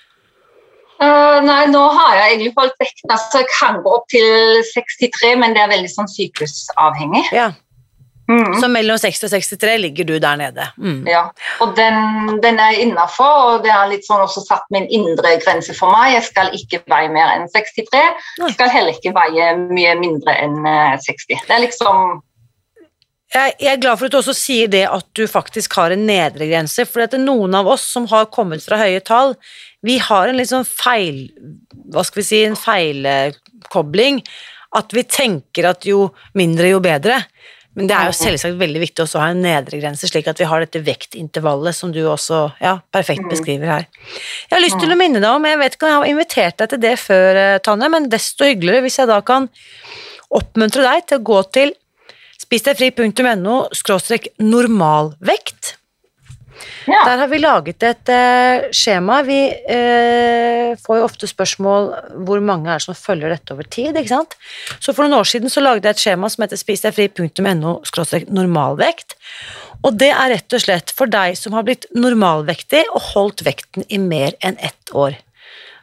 Uh, 1.00 1.40
nei, 1.46 1.62
nå 1.72 1.80
har 1.96 2.18
jeg 2.18 2.34
egentlig 2.34 2.52
holdt 2.58 2.76
vekten. 2.82 3.08
Altså, 3.08 3.40
jeg 3.40 3.48
kan 3.54 3.80
gå 3.84 3.96
opp 3.96 4.06
til 4.12 4.60
63, 4.74 5.34
men 5.40 5.56
det 5.56 5.64
er 5.64 5.72
veldig 5.72 5.90
sånn 5.94 6.10
syklusavhengig. 6.12 7.24
Ja. 7.32 7.50
Mm. 8.30 8.60
Så 8.62 8.68
mellom 8.70 8.98
60 9.00 9.26
og 9.26 9.32
63 9.32 9.76
ligger 9.80 10.06
du 10.06 10.12
der 10.22 10.36
nede. 10.38 10.66
Mm. 10.78 11.02
Ja, 11.08 11.24
og 11.64 11.72
den, 11.78 12.38
den 12.44 12.60
er 12.62 12.78
innafor, 12.78 13.54
og 13.54 13.64
det 13.64 13.72
har 13.74 13.90
litt 13.90 14.06
sånn 14.06 14.22
også 14.22 14.44
satt 14.44 14.68
min 14.70 14.86
indre 14.86 15.34
grense 15.42 15.74
for 15.74 15.90
meg. 15.90 16.14
Jeg 16.14 16.28
skal 16.28 16.54
ikke 16.54 16.82
veie 16.92 17.10
mer 17.10 17.32
enn 17.34 17.48
63. 17.50 18.04
Jeg 18.44 18.54
skal 18.54 18.70
heller 18.70 18.94
ikke 18.94 19.16
veie 19.16 19.50
mye 19.64 19.96
mindre 19.98 20.36
enn 20.44 20.60
60. 20.62 21.26
Eh, 21.34 21.46
det 21.48 21.56
er 21.56 21.64
liksom 21.66 22.20
jeg, 23.30 23.54
er 23.62 23.78
glad 23.78 23.98
for 23.98 24.08
at 24.08 24.14
du 24.14 24.18
også 24.18 24.34
sier 24.34 24.70
det 24.70 24.82
at 24.90 25.06
du 25.14 25.22
faktisk 25.30 25.76
har 25.78 25.94
en 25.94 26.02
nedre 26.08 26.48
grense, 26.50 26.82
for 26.88 27.04
det 27.04 27.18
er 27.18 27.22
noen 27.22 27.54
av 27.54 27.68
oss 27.70 27.84
som 27.92 28.08
har 28.10 28.30
kommet 28.34 28.64
fra 28.64 28.80
høye 28.80 29.02
tall, 29.06 29.36
vi 29.86 30.00
har 30.02 30.28
en 30.28 30.36
litt 30.36 30.50
sånn 30.50 30.66
feil 30.66 31.28
Hva 31.90 32.02
skal 32.04 32.20
vi 32.20 32.26
si, 32.26 32.42
en 32.44 32.58
feilkobling. 32.58 34.20
At 34.76 34.92
vi 34.94 35.02
tenker 35.08 35.70
at 35.70 35.86
jo 35.88 36.10
mindre, 36.38 36.68
jo 36.70 36.82
bedre. 36.84 37.16
Men 37.78 37.88
det 37.88 37.96
er 37.96 38.10
jo 38.10 38.14
selvsagt 38.18 38.58
veldig 38.58 38.82
viktig 38.82 39.02
også 39.04 39.18
å 39.18 39.22
ha 39.22 39.30
en 39.32 39.42
nedre 39.42 39.78
grense, 39.80 40.08
slik 40.10 40.26
at 40.30 40.38
vi 40.42 40.46
har 40.50 40.62
dette 40.62 40.82
vektintervallet 40.84 41.76
som 41.76 41.92
du 41.94 42.00
også 42.02 42.42
ja, 42.60 42.76
perfekt 42.92 43.24
mm. 43.24 43.30
beskriver 43.30 43.70
her. 43.70 43.86
Jeg 44.50 44.54
har 44.56 44.62
lyst 44.62 44.78
til 44.82 44.90
å 44.90 44.98
minne 44.98 45.22
deg 45.22 45.30
om, 45.30 45.46
jeg 45.46 45.60
vet 45.62 45.76
ikke 45.76 45.86
om 45.86 45.92
jeg 45.92 46.00
har 46.00 46.12
invitert 46.12 46.58
deg 46.60 46.72
til 46.72 46.82
det 46.82 46.94
før, 47.00 47.40
eh, 47.40 47.58
Tanja, 47.64 47.90
men 47.94 48.10
desto 48.10 48.48
hyggeligere 48.48 48.84
hvis 48.86 48.98
jeg 49.00 49.10
da 49.10 49.20
kan 49.26 49.46
oppmuntre 50.34 50.82
deg 50.86 51.06
til 51.06 51.22
å 51.22 51.26
gå 51.30 51.40
til 51.54 51.72
spisdegfri.no 52.50 53.58
normalvekt 54.42 55.76
ja. 56.88 57.04
Der 57.06 57.20
har 57.22 57.28
vi 57.30 57.38
laget 57.40 57.84
et 57.86 58.10
uh, 58.12 58.68
skjema. 58.74 59.20
Vi 59.26 59.38
uh, 59.52 60.72
får 60.80 60.98
jo 60.98 61.06
ofte 61.06 61.28
spørsmål 61.30 61.90
hvor 62.26 62.42
mange 62.44 62.72
er 62.72 62.82
som 62.82 62.96
følger 62.96 63.32
dette 63.34 63.54
over 63.54 63.68
tid. 63.68 63.96
ikke 63.96 64.12
sant? 64.12 64.36
Så 64.80 64.94
For 64.96 65.04
noen 65.04 65.20
år 65.20 65.28
siden 65.28 65.52
så 65.52 65.62
lagde 65.64 65.88
jeg 65.88 65.98
et 65.98 66.04
skjema 66.04 66.30
som 66.32 66.44
heter 66.44 66.60
spisdegfri.no 66.60 67.76
normalvekt. 68.28 69.16
Og 69.84 69.96
det 69.96 70.10
er 70.12 70.34
rett 70.34 70.56
og 70.56 70.64
slett 70.64 70.92
for 70.92 71.10
deg 71.10 71.38
som 71.38 71.56
har 71.56 71.64
blitt 71.68 71.86
normalvektig 71.96 72.84
og 72.90 73.12
holdt 73.14 73.44
vekten 73.46 73.86
i 73.88 74.00
mer 74.02 74.36
enn 74.44 74.58
ett 74.60 74.92
år. 74.92 75.16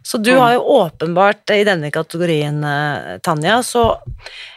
Så 0.05 0.21
du 0.21 0.31
mm. 0.31 0.39
har 0.39 0.53
jo 0.55 0.67
åpenbart 0.77 1.55
i 1.55 1.65
denne 1.67 1.89
kategorien, 1.91 2.62
uh, 2.63 3.17
Tanja, 3.25 3.59
så 3.65 3.89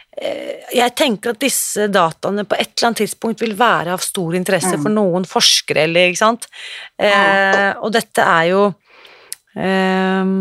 jeg 0.21 0.93
tenker 0.97 1.33
at 1.33 1.41
disse 1.41 1.87
dataene 1.91 2.45
på 2.47 2.57
et 2.57 2.69
eller 2.69 2.91
annet 2.91 3.01
tidspunkt 3.03 3.41
vil 3.41 3.55
være 3.57 3.95
av 3.95 4.03
stor 4.05 4.35
interesse 4.37 4.75
for 4.77 4.91
mm. 4.91 4.97
noen 4.97 5.27
forskere, 5.27 5.85
eller 5.87 6.11
ikke 6.11 6.21
sant. 6.21 6.47
Eh, 7.01 7.71
og 7.81 7.89
dette 7.95 8.25
er 8.25 8.49
jo 8.51 8.61
eh, 9.57 10.31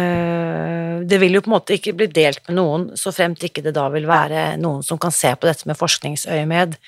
eh, 0.00 0.96
Det 1.06 1.20
vil 1.22 1.38
jo 1.38 1.42
på 1.44 1.52
en 1.52 1.56
måte 1.56 1.76
ikke 1.78 1.94
bli 1.96 2.10
delt 2.12 2.42
med 2.48 2.58
noen, 2.58 2.88
så 2.98 3.14
fremt 3.14 3.44
ikke 3.46 3.64
det 3.64 3.74
da 3.76 3.86
vil 3.94 4.08
være 4.10 4.54
noen 4.60 4.82
som 4.86 5.00
kan 5.00 5.14
se 5.14 5.32
på 5.36 5.48
dette 5.48 5.70
med 5.70 5.78
forskningsøyemed. 5.78 6.78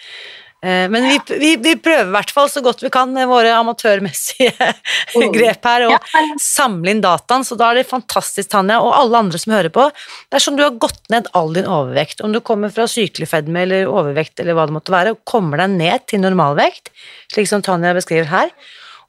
Eh, 0.62 0.88
men 0.90 1.09
vi, 1.09 1.16
vi, 1.38 1.57
vi, 1.59 1.73
prøver 1.83 2.07
i 2.07 2.14
hvert 2.14 2.31
fall 2.31 2.47
så 2.50 2.61
godt 2.62 2.85
vi 2.85 2.90
kan 2.95 3.11
våre 3.26 3.50
amatørmessige 3.57 4.52
mm. 4.54 5.25
grep 5.37 5.66
her, 5.66 5.88
og 5.90 6.37
samle 6.38 6.92
inn 6.92 7.00
dataen, 7.02 7.42
så 7.42 7.57
da 7.59 7.73
er 7.73 7.81
det 7.81 7.88
fantastisk, 7.90 8.52
Tanja, 8.52 8.76
og 8.78 8.95
alle 8.95 9.25
andre 9.25 9.40
som 9.42 9.57
hører 9.57 9.73
på. 9.75 9.88
Dersom 10.31 10.54
du 10.59 10.62
har 10.62 10.76
gått 10.78 11.00
ned 11.11 11.26
all 11.38 11.50
din 11.57 11.66
overvekt, 11.66 12.23
om 12.23 12.31
du 12.35 12.38
kommer 12.47 12.71
fra 12.71 12.87
sykelig 12.87 13.26
fedme 13.33 13.64
eller 13.66 13.90
overvekt 13.90 14.38
eller 14.38 14.54
hva 14.54 14.69
det 14.69 14.76
måtte 14.76 14.95
være, 14.95 15.16
og 15.16 15.25
kommer 15.26 15.64
deg 15.64 15.75
ned 15.81 16.07
til 16.12 16.23
normalvekt, 16.23 16.92
slik 17.35 17.50
som 17.50 17.64
Tanja 17.66 17.90
beskriver 17.97 18.31
her, 18.31 18.54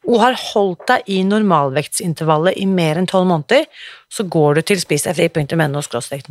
og 0.10 0.20
har 0.20 0.36
holdt 0.36 0.82
deg 0.90 1.12
i 1.14 1.20
normalvektsintervallet 1.28 2.58
i 2.60 2.66
mer 2.68 2.98
enn 3.00 3.08
tolv 3.08 3.30
måneder, 3.30 3.70
så 4.12 4.26
går 4.26 4.58
du 4.58 4.64
til 4.68 4.82
spisdegfri.no 4.82 5.70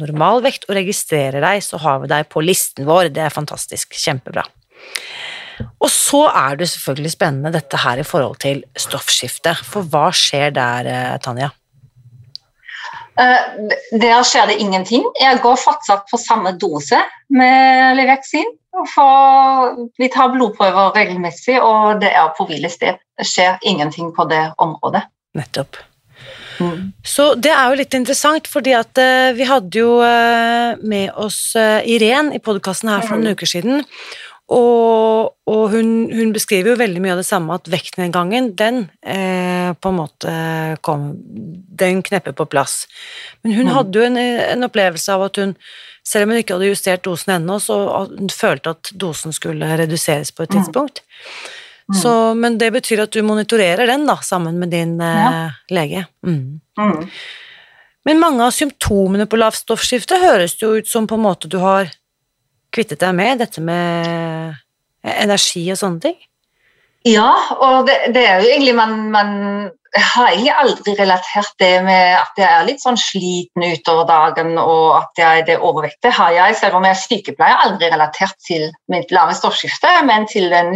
normalvekt 0.02 0.66
og 0.66 0.74
registrerer 0.76 1.40
deg, 1.46 1.62
så 1.64 1.80
har 1.80 2.02
vi 2.02 2.10
deg 2.10 2.26
på 2.28 2.42
listen 2.44 2.90
vår. 2.90 3.08
Det 3.14 3.24
er 3.24 3.32
fantastisk. 3.32 3.94
Kjempebra. 3.96 4.44
Og 5.82 5.90
så 5.90 6.26
er 6.28 6.56
det 6.60 6.68
selvfølgelig 6.70 7.12
spennende 7.14 7.52
dette 7.54 7.80
her 7.82 8.00
i 8.00 8.06
forhold 8.06 8.38
til 8.42 8.62
stoffskifte, 8.78 9.54
for 9.66 9.88
hva 9.90 10.08
skjer 10.14 10.54
der, 10.54 10.88
eh, 10.88 11.18
Tanja? 11.22 11.50
Uh, 13.12 13.68
der 14.00 14.22
skjer 14.24 14.48
det 14.48 14.56
ingenting. 14.62 15.04
Jeg 15.20 15.40
går 15.44 15.58
fortsatt 15.60 16.06
på 16.08 16.16
samme 16.16 16.54
dose 16.56 17.02
med 17.28 17.98
Leveksin. 17.98 18.56
For 18.94 19.74
vi 20.00 20.08
tar 20.08 20.30
blodprøver 20.32 20.94
regelmessig, 20.96 21.58
og 21.60 22.00
det 22.00 22.08
er 22.08 22.30
på 22.38 22.46
hvilested. 22.48 22.96
Det 23.18 23.26
skjer 23.28 23.58
ingenting 23.68 24.14
på 24.16 24.24
det 24.30 24.46
området. 24.56 25.02
Nettopp. 25.36 25.76
Mm. 26.56 26.92
Så 27.04 27.34
det 27.34 27.52
er 27.52 27.68
jo 27.68 27.76
litt 27.82 27.92
interessant, 27.98 28.48
fordi 28.48 28.72
at 28.78 28.96
uh, 28.96 29.36
vi 29.36 29.44
hadde 29.44 29.76
jo 29.76 29.98
uh, 30.00 30.80
med 30.80 31.12
oss 31.20 31.52
Irén 31.84 32.32
i 32.32 32.40
podkasten 32.40 32.88
her 32.94 33.04
for 33.04 33.18
noen 33.18 33.34
mm. 33.34 33.36
uker 33.36 33.52
siden, 33.52 33.84
og, 34.50 35.32
og 35.48 35.62
hun, 35.70 36.10
hun, 36.12 36.32
beskriver 36.34 36.72
jo 36.72 36.80
veldig 36.80 37.00
mye 37.00 37.14
av 37.14 37.22
det 37.22 37.28
samme, 37.28 37.54
at 37.56 37.70
vektnedgangen, 37.70 38.50
den 38.58 38.84
eh, 39.00 39.70
på 39.72 39.92
en 39.92 39.98
måte 40.00 40.32
kom 40.84 41.12
Den 41.82 42.02
knepper 42.04 42.34
på 42.36 42.48
plass. 42.50 42.82
Men 43.42 43.54
hun 43.56 43.70
mm. 43.70 43.72
hadde 43.76 43.98
jo 43.98 44.06
en, 44.06 44.18
en, 44.18 44.66
opplevelse 44.66 45.14
av 45.14 45.26
at 45.28 45.40
hun, 45.40 45.54
selv 46.06 46.26
om 46.26 46.34
hun 46.34 46.42
ikke 46.42 46.58
hadde 46.58 46.72
justert 46.72 47.04
dosen 47.06 47.36
ennå, 47.38 47.58
så 47.62 47.78
hun 48.10 48.32
følte 48.32 48.74
at 48.76 48.92
dosen 48.92 49.32
skulle 49.32 49.76
reduseres 49.80 50.34
på 50.34 50.44
et 50.44 50.52
mm. 50.52 50.58
tidspunkt. 50.58 51.04
Mm. 51.88 51.96
Så, 52.02 52.12
men 52.38 52.58
det 52.58 52.72
betyr 52.74 53.06
at 53.06 53.14
du 53.14 53.22
monitorerer 53.26 53.88
den, 53.88 54.04
da, 54.10 54.18
sammen 54.22 54.60
med 54.60 54.74
din 54.74 54.98
eh, 55.00 55.22
ja. 55.22 55.46
lege. 55.70 56.04
Mm. 56.26 56.60
mm. 56.78 57.08
Men 58.02 58.18
mange 58.18 58.42
av 58.42 58.50
symptomene 58.50 59.28
på 59.30 59.38
lavt 59.38 59.60
stoffskifte 59.60 60.16
høres 60.18 60.56
jo 60.58 60.72
ut 60.74 60.88
som 60.90 61.06
på 61.06 61.14
en 61.14 61.22
måte 61.22 61.46
du 61.46 61.60
har 61.62 61.86
kvittet 62.72 63.02
deg 63.02 63.14
med, 63.16 63.42
dette 63.42 63.62
med 63.64 64.54
energi 65.02 65.64
og 65.72 65.80
sånne 65.80 66.02
ting. 66.08 66.18
Ja, 67.08 67.32
og 67.58 67.88
det, 67.88 67.96
det 68.14 68.22
er 68.28 68.42
jo 68.42 68.50
egentlig 68.52 68.74
man, 68.78 68.92
man 69.10 69.32
har 69.92 70.28
egentlig 70.30 70.52
aldri 70.54 70.94
relatert 70.96 71.50
det 71.60 71.72
med 71.84 72.14
at 72.16 72.38
jeg 72.38 72.48
er 72.48 72.68
litt 72.68 72.80
sånn 72.80 72.98
sliten 73.00 73.66
utover 73.66 74.06
dagen 74.08 74.54
og 74.60 75.00
at 75.00 75.18
jeg 75.20 75.46
det 75.50 75.58
overvektige 75.58 76.14
har 76.16 76.32
jeg, 76.36 76.56
selv 76.60 76.78
om 76.78 76.86
jeg 76.86 76.94
er 76.94 77.02
sykepleier, 77.02 77.64
aldri 77.66 77.90
relatert 77.92 78.38
til 78.46 78.70
mitt 78.92 79.12
lave 79.12 79.34
stoffskifte, 79.36 79.90
men 80.08 80.28
til 80.30 80.48
den 80.54 80.72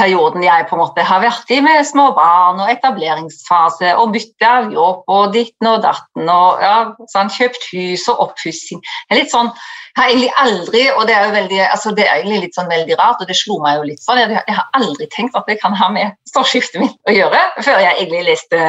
livsperioden 0.00 0.42
jeg 0.42 0.66
på 0.68 0.76
en 0.76 0.80
måte 0.80 1.02
har 1.02 1.20
vært 1.20 1.50
i 1.50 1.60
med 1.60 1.84
små 1.84 2.12
barn 2.14 2.60
og 2.60 2.70
etableringsfase 2.70 3.96
og 3.96 4.12
bytte 4.12 4.46
av 4.46 4.72
jobb 4.72 5.04
og 5.08 5.32
ditten 5.34 5.66
og 5.66 5.82
datten 5.82 6.28
og 6.28 6.60
ja, 6.62 6.94
sånn, 7.12 7.30
kjøpt 7.30 7.68
hus 7.72 8.08
og 8.08 8.20
oppussing. 8.28 8.80
Litt 9.12 9.30
sånn 9.30 9.50
jeg 9.90 10.04
har 10.04 10.10
egentlig 10.10 10.32
aldri, 10.38 10.82
og 10.94 11.06
det 11.08 11.14
er 11.16 11.24
jo 11.26 11.32
veldig, 11.34 11.60
altså 11.66 11.90
det 11.92 12.04
er 12.06 12.20
egentlig 12.20 12.44
litt 12.44 12.54
sånn 12.54 12.68
veldig 12.70 12.94
rart, 12.96 13.20
og 13.20 13.26
det 13.26 13.34
slo 13.34 13.56
meg 13.60 13.80
jo 13.80 13.88
litt 13.88 14.00
sånn, 14.04 14.20
jeg, 14.22 14.30
jeg 14.46 14.54
har 14.54 14.68
aldri 14.78 15.08
tenkt 15.10 15.34
at 15.34 15.50
det 15.50 15.58
kan 15.58 15.74
ha 15.74 15.88
med 15.90 16.14
stålskiftet 16.30 16.78
mitt 16.80 16.94
å 17.10 17.14
gjøre, 17.16 17.40
før 17.58 17.82
jeg 17.82 17.96
egentlig 17.98 18.22
leste 18.28 18.60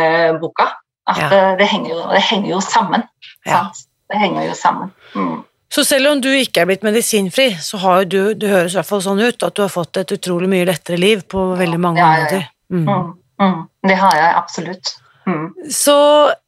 boka. 0.42 0.72
At 1.12 1.22
ja. 1.22 1.30
Eh, 1.30 1.52
det, 1.62 1.68
henger 1.70 1.94
jo, 1.94 2.02
det, 2.10 2.24
henger 2.26 2.50
jo, 2.56 2.60
sammen. 2.66 3.06
Ja. 3.46 3.68
Det 4.10 4.18
henger 4.18 4.50
jo 4.50 4.58
sammen. 4.58 4.90
Mm. 5.14 5.38
Så 5.72 5.86
selv 5.88 6.12
om 6.12 6.22
du 6.24 6.28
ikke 6.36 6.64
er 6.64 6.68
blitt 6.68 6.84
medisinfri, 6.84 7.54
så 7.64 7.80
har 7.80 8.08
du, 8.12 8.34
det 8.36 8.50
høres 8.52 8.76
i 8.76 8.80
hvert 8.80 8.90
fall 8.90 9.04
sånn 9.06 9.22
ut, 9.24 9.44
at 9.44 9.56
du 9.56 9.64
har 9.64 9.72
fått 9.72 10.02
et 10.02 10.16
utrolig 10.18 10.50
mye 10.52 10.68
lettere 10.68 11.00
liv 11.00 11.24
på 11.32 11.46
veldig 11.60 11.80
mange 11.80 12.04
områder. 12.04 12.50
Mm. 12.74 12.84
Mm, 12.90 13.06
mm. 13.44 13.62
Det 13.88 14.00
har 14.02 14.18
jeg 14.20 14.34
absolutt. 14.42 14.92
Mm. 15.30 15.46
Så 15.72 16.00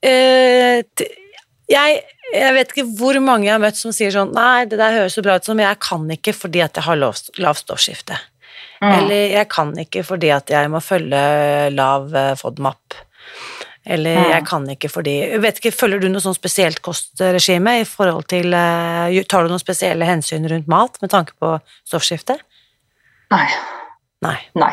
eh, 0.04 0.84
jeg 1.72 2.02
jeg 2.34 2.54
vet 2.56 2.72
ikke 2.72 2.86
hvor 2.98 3.18
mange 3.22 3.46
jeg 3.46 3.54
har 3.54 3.62
møtt 3.62 3.78
som 3.78 3.94
sier 3.94 4.14
sånn 4.14 4.32
Nei, 4.34 4.66
det 4.70 4.80
der 4.80 4.96
høres 4.96 5.14
så 5.18 5.22
bra 5.26 5.36
ut 5.38 5.46
som 5.46 5.60
jeg 5.62 5.80
kan 5.84 6.06
ikke 6.16 6.34
fordi 6.34 6.64
at 6.66 6.80
jeg 6.80 6.88
har 6.88 6.98
lavt 6.98 7.30
stoffskifte. 7.60 8.18
Mm. 8.82 8.92
Eller 8.92 9.34
jeg 9.36 9.50
kan 9.52 9.74
ikke 9.80 10.04
fordi 10.08 10.32
at 10.34 10.50
jeg 10.52 10.72
må 10.72 10.82
følge 10.84 11.20
lav 11.76 12.10
eh, 12.18 12.34
FODMAP. 12.40 12.98
Eller 13.86 14.16
ja. 14.16 14.28
jeg 14.38 14.46
kan 14.48 14.64
ikke 14.72 14.88
fordi 14.92 15.16
vet 15.44 15.58
ikke, 15.60 15.74
Følger 15.76 16.00
du 16.00 16.08
noe 16.12 16.24
sånn 16.24 16.38
spesielt 16.38 16.80
kostregime 16.86 17.82
i 17.82 17.88
forhold 17.88 18.30
til 18.32 18.56
uh, 18.56 19.12
Tar 19.28 19.44
du 19.44 19.52
noen 19.52 19.62
spesielle 19.62 20.08
hensyn 20.08 20.48
rundt 20.48 20.70
mat 20.72 20.96
med 21.04 21.12
tanke 21.12 21.36
på 21.42 21.58
stoffskifte? 21.82 22.38
Nei. 23.34 23.48
Nei. 24.24 24.38
Nei. 24.56 24.72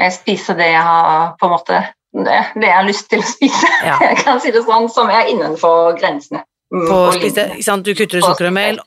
Jeg 0.00 0.16
spiser 0.16 0.56
det 0.58 0.70
jeg 0.72 0.82
har 0.82 1.34
på 1.38 1.48
en 1.48 1.52
måte 1.52 1.82
det, 2.14 2.40
det 2.54 2.68
jeg 2.68 2.76
har 2.76 2.86
lyst 2.86 3.08
til 3.10 3.22
å 3.22 3.26
spise. 3.26 3.70
Ja. 3.82 3.96
Jeg 4.08 4.20
kan 4.22 4.38
si 4.42 4.52
det 4.54 4.62
sånn, 4.62 4.86
som 4.92 5.10
er 5.10 5.26
innenfor 5.32 5.96
grensene. 5.98 6.44
Mm, 6.70 6.84
på 6.86 6.98
spise, 7.16 7.74
Du 7.82 7.90
kutter 7.90 8.20
ut 8.20 8.26
sukker 8.28 8.50
og 8.52 8.54
mel, 8.54 8.78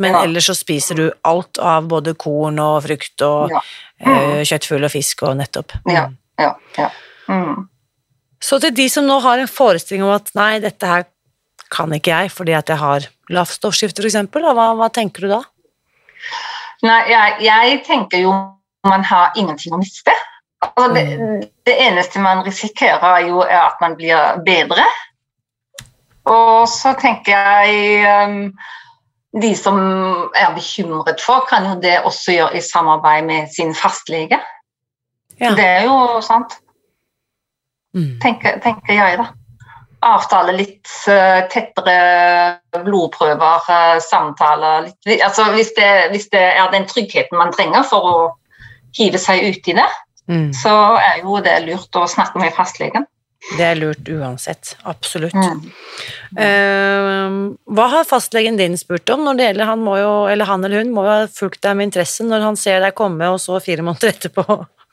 men 0.00 0.16
ja. 0.16 0.22
ellers 0.24 0.48
så 0.48 0.56
spiser 0.56 0.96
du 0.98 1.04
alt 1.28 1.60
av 1.60 1.90
både 1.92 2.14
korn 2.20 2.56
og 2.64 2.78
frukt 2.86 3.24
og 3.24 3.52
ja. 3.52 3.60
mm. 4.00 4.08
uh, 4.08 4.40
kjøttfugl 4.48 4.88
og 4.88 4.94
fisk 4.94 5.26
og 5.28 5.36
nettopp. 5.42 5.76
Mm. 5.84 5.92
Ja, 5.92 6.06
ja, 6.40 6.50
ja. 6.80 6.88
Mm. 7.28 7.68
Så 8.44 8.60
til 8.60 8.74
de 8.76 8.88
som 8.92 9.06
nå 9.08 9.16
har 9.24 9.40
en 9.40 9.48
forestilling 9.48 10.04
om 10.04 10.12
at 10.16 10.28
nei, 10.36 10.58
dette 10.60 10.88
her 10.88 11.06
kan 11.72 11.92
ikke 11.96 12.12
jeg 12.12 12.32
fordi 12.34 12.54
at 12.56 12.68
jeg 12.70 12.80
har 12.80 13.08
lavt 13.32 13.56
stoffskifte, 13.56 14.04
f.eks., 14.04 14.28
hva, 14.34 14.66
hva 14.76 14.90
tenker 14.92 15.24
du 15.24 15.32
da? 15.32 15.40
Nei, 16.84 17.00
jeg, 17.08 17.38
jeg, 17.46 17.80
tenker 17.86 18.24
jo 18.26 18.34
man 18.84 19.04
har 19.08 19.32
ingenting 19.40 19.72
å 19.72 19.80
miste. 19.80 20.12
Altså, 20.64 20.90
det, 20.92 21.04
mm. 21.16 21.42
det, 21.68 21.74
eneste 21.86 22.20
man 22.20 22.42
risikerer, 22.44 23.24
jo 23.28 23.40
er 23.46 23.62
at 23.62 23.80
man 23.80 23.96
blir 23.96 24.42
bedre. 24.44 24.84
Og 26.28 26.68
så 26.72 26.94
tenker 26.96 27.36
jeg 27.36 28.28
um, 28.28 28.38
De 29.36 29.50
som 29.58 29.76
er 30.36 30.52
bekymret 30.56 31.20
for, 31.20 31.44
kan 31.48 31.66
jo 31.68 31.74
det 31.82 31.98
også 32.04 32.36
gjøre 32.36 32.60
i 32.60 32.64
samarbeid 32.64 33.26
med 33.28 33.48
sin 33.56 33.74
fastlege. 33.76 34.38
Ja. 35.40 35.56
Det 35.56 35.64
er 35.64 35.88
jo 35.88 36.20
sant. 36.24 36.60
Mm. 37.94 38.18
Tenker, 38.22 38.58
tenker, 38.62 38.94
jeg, 38.94 39.18
da. 39.20 39.30
Avtale 40.04 40.52
litt 40.58 40.90
uh, 41.08 41.46
tettere 41.48 41.94
blodprøver, 42.84 43.68
uh, 43.70 43.96
samtaler 44.04 44.90
litt, 44.90 45.22
altså, 45.24 45.46
hvis, 45.54 45.72
det, 45.78 45.90
hvis, 46.12 46.28
det, 46.34 46.42
er 46.58 46.72
den 46.74 46.88
tryggheten 46.90 47.38
man 47.40 47.54
trenger 47.54 47.86
for 47.88 48.10
å 48.10 48.16
hive 48.98 49.20
seg 49.22 49.46
ut 49.46 49.70
i 49.70 49.76
det, 49.78 49.88
mm. 50.28 50.50
så 50.58 50.74
er 51.00 51.22
jo 51.22 51.40
det 51.44 51.56
lurt 51.64 51.96
å 51.96 52.04
snakke 52.10 52.42
med 52.42 52.52
fastlegen. 52.56 53.08
Det 53.44 53.64
er 53.64 53.76
lurt 53.76 54.08
uansett. 54.08 54.74
Absolutt. 54.88 55.36
Mm. 55.36 55.64
Uh, 56.36 57.56
hva 57.76 57.88
har 57.92 58.06
fastlegen 58.08 58.56
din 58.60 58.76
spurt 58.80 59.08
om 59.12 59.24
når 59.24 59.38
det 59.38 59.48
gjelder 59.50 59.68
han, 59.68 59.88
jo, 60.00 60.12
eller 60.32 60.48
han 60.48 60.64
eller 60.64 60.82
hun 60.82 60.94
må 60.96 61.04
jo 61.04 61.12
ha 61.12 61.26
fulgt 61.30 61.62
deg 61.64 61.76
med 61.78 61.92
interesse 61.92 62.24
når 62.26 62.48
han 62.48 62.60
ser 62.60 62.80
deg 62.84 62.96
komme, 62.96 63.28
og 63.30 63.40
så 63.42 63.60
fire 63.62 63.84
måneder 63.84 64.14
etterpå 64.16 64.44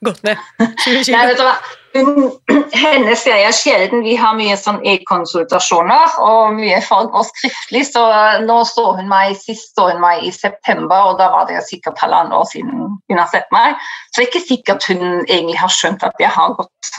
gått 0.06 0.24
ned 0.26 0.38
20 0.86 1.04
kilo? 1.06 1.18
Nei, 1.18 1.28
vet 1.30 1.40
du 1.40 1.46
hva? 1.46 1.56
Hennes 2.84 3.24
greie 3.28 3.48
er 3.50 3.56
sjelden. 3.56 4.04
Vi 4.06 4.14
har 4.20 4.36
mye 4.38 4.56
sånn 4.60 4.80
e-konsultasjoner 4.88 6.18
og 6.24 6.56
mye 6.56 6.80
for 6.86 7.12
å 7.12 7.24
skriftlig. 7.28 7.84
Så 7.90 8.04
nå 8.46 8.62
så 8.70 8.86
hun 8.98 9.10
meg 9.12 9.36
sist 9.40 9.76
så 9.76 9.90
hun 9.92 10.02
meg 10.04 10.24
i 10.28 10.32
september, 10.36 11.12
og 11.12 11.20
da 11.20 11.28
var 11.34 11.50
det 11.50 11.60
sikkert 11.68 12.00
halvannet 12.02 12.38
år 12.38 12.48
siden 12.54 12.86
hun 12.88 13.20
har 13.20 13.28
sett 13.34 13.50
meg. 13.56 13.80
Så 14.12 14.22
det 14.22 14.28
er 14.28 14.30
ikke 14.32 14.46
sikkert 14.48 14.88
hun 14.92 15.04
egentlig 15.26 15.58
har 15.60 15.74
skjønt 15.74 16.06
at 16.08 16.24
jeg 16.24 16.32
har 16.32 16.56
gått 16.60 16.94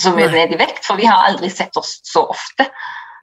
så 0.00 0.14
mye 0.14 0.30
ned 0.30 0.54
i 0.54 0.60
vekt, 0.60 0.82
for 0.86 0.98
vi 0.98 1.10
har 1.10 1.26
aldri 1.26 1.50
sett 1.50 1.76
oss 1.78 1.98
så 2.06 2.24
ofte. 2.34 2.68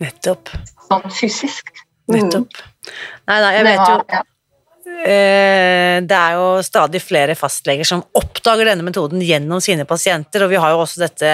Nettopp. 0.04 0.52
Sånn 0.88 1.08
fysisk. 1.14 1.72
Mm. 2.12 2.18
Nettopp. 2.18 2.62
Nei, 3.30 3.40
nei, 3.40 3.56
jeg 3.60 3.66
vet 3.68 3.88
jo 3.88 4.22
det 5.02 6.18
er 6.18 6.36
jo 6.38 6.62
stadig 6.66 7.02
flere 7.02 7.34
fastleger 7.36 7.88
som 7.88 8.04
oppdager 8.18 8.70
denne 8.70 8.86
metoden 8.86 9.22
gjennom 9.26 9.62
sine 9.64 9.86
pasienter, 9.90 10.46
og 10.46 10.52
vi 10.52 10.60
har 10.62 10.74
jo 10.74 10.84
også 10.84 11.02
dette 11.02 11.32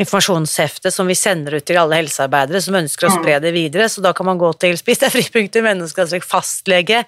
informasjonsheftet 0.00 0.94
som 0.94 1.08
vi 1.08 1.16
sender 1.18 1.56
ut 1.58 1.66
til 1.68 1.80
alle 1.80 1.98
helsearbeidere 2.00 2.60
som 2.64 2.76
ønsker 2.78 3.08
å 3.08 3.14
mm. 3.14 3.16
spre 3.20 3.38
det 3.44 3.54
videre, 3.56 3.88
så 3.92 4.04
da 4.04 4.12
kan 4.16 4.28
man 4.28 4.40
gå 4.40 4.52
til 4.60 4.76
spisdegfri.no 4.80 5.88
fastlege, 6.26 7.02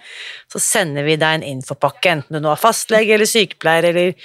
så 0.53 0.63
sender 0.63 1.07
vi 1.07 1.19
deg 1.21 1.39
en 1.39 1.47
infopakke, 1.55 2.19
enten 2.19 2.39
du 2.39 2.45
nå 2.45 2.53
er 2.53 2.61
fastlege 2.61 3.17
eller 3.17 3.29
sykepleier 3.29 3.91
eller 3.93 4.19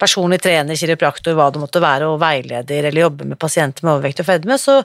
personlig 0.00 0.42
trener, 0.44 0.76
kiropraktor, 0.76 1.36
hva 1.36 1.48
det 1.52 1.60
måtte 1.62 1.80
være, 1.80 2.08
og 2.10 2.20
veileder 2.20 2.90
eller 2.90 3.06
jobber 3.06 3.30
med 3.30 3.40
pasienter 3.40 3.86
med 3.86 3.94
overvekt 3.94 4.20
og 4.20 4.28
fedme, 4.28 4.58
så 4.60 4.82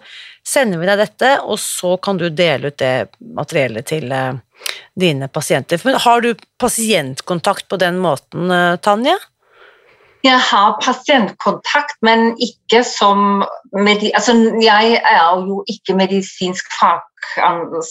sender 0.48 0.80
vi 0.80 0.88
deg 0.88 1.02
dette, 1.02 1.34
og 1.44 1.60
så 1.60 1.98
kan 2.04 2.20
du 2.20 2.30
dele 2.30 2.72
ut 2.72 2.80
det 2.80 3.12
materiellet 3.36 3.90
til 3.92 4.12
eh, 4.16 4.40
dine 5.00 5.28
pasienter. 5.28 5.82
Men 5.84 6.00
har 6.04 6.22
du 6.22 6.34
pasientkontakt 6.60 7.68
på 7.72 7.80
den 7.82 8.00
måten, 8.02 8.50
Tanje? 8.50 8.80
Tanja? 8.92 9.20
Jeg 10.22 10.38
har 10.38 10.76
pasientkontakt, 10.84 11.96
men 12.06 12.36
ikke 12.38 12.84
som 12.86 13.42
altså, 14.14 14.34
Jeg 14.62 15.02
er 15.02 15.46
jo 15.48 15.64
ikke 15.68 15.96
medisinsk 15.98 16.68
fag, 16.80 17.02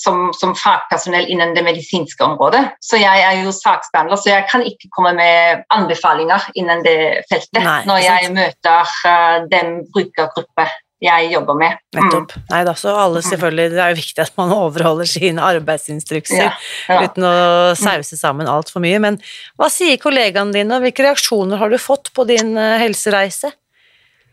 som, 0.03 0.31
som, 0.39 0.55
fagpersonell 0.55 1.27
innen 1.27 1.57
det 1.57 1.65
medisinske 1.67 2.25
området. 2.25 2.63
Så 2.83 3.01
jeg 3.03 3.25
er 3.27 3.43
jo 3.43 3.55
saksbehandler, 3.55 4.17
så 4.17 4.31
jeg 4.31 4.47
kan 4.51 4.63
ikke 4.63 4.91
komme 4.95 5.15
med 5.19 5.65
anbefalinger 5.75 6.47
innen 6.55 6.85
det 6.87 7.25
feltet 7.31 7.65
Nei, 7.65 7.81
når 7.91 8.05
jeg 8.05 8.31
møter 8.37 8.95
uh, 9.09 9.43
den 9.51 9.81
brukergruppe 9.91 10.69
jeg 11.01 11.31
jobber 11.33 11.57
med. 11.57 11.81
Nettopp. 11.97 12.35
Mm. 12.37 12.47
Nei 12.53 12.61
da, 12.69 12.75
så 12.77 12.95
alle 13.03 13.23
selvfølgelig, 13.25 13.71
Det 13.73 13.81
er 13.83 13.95
jo 13.95 14.01
viktig 14.01 14.25
at 14.25 14.37
man 14.41 14.53
overholder 14.67 15.09
sine 15.09 15.47
arbeidsinstrukser 15.47 16.43
ja, 16.45 16.51
ja. 16.91 17.01
uten 17.07 17.27
å 17.27 17.35
sause 17.79 18.19
sammen 18.21 18.51
altfor 18.51 18.85
mye. 18.85 19.01
Men 19.03 19.21
hva 19.61 19.71
sier 19.73 20.01
kollegaene 20.03 20.55
dine, 20.57 20.77
og 20.77 20.85
hvilke 20.85 21.07
reaksjoner 21.09 21.61
har 21.61 21.73
du 21.73 21.79
fått 21.81 22.13
på 22.17 22.27
din 22.29 22.53
uh, 22.59 22.77
helsereise? 22.83 23.55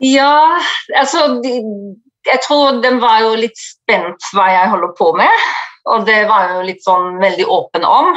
Ja, 0.03 0.59
altså 0.93 1.39
Jeg 1.41 2.41
tror 2.43 2.83
den 2.83 2.99
var 3.01 3.23
jo 3.23 3.31
litt 3.39 3.57
spent 3.57 4.27
hva 4.35 4.51
jeg 4.51 4.69
holder 4.73 4.93
på 4.99 5.13
med. 5.17 5.47
Og 5.87 6.03
det 6.03 6.25
var 6.27 6.51
jo 6.51 6.65
litt 6.67 6.83
sånn 6.83 7.15
veldig 7.21 7.45
åpen 7.47 7.85
om. 7.87 8.11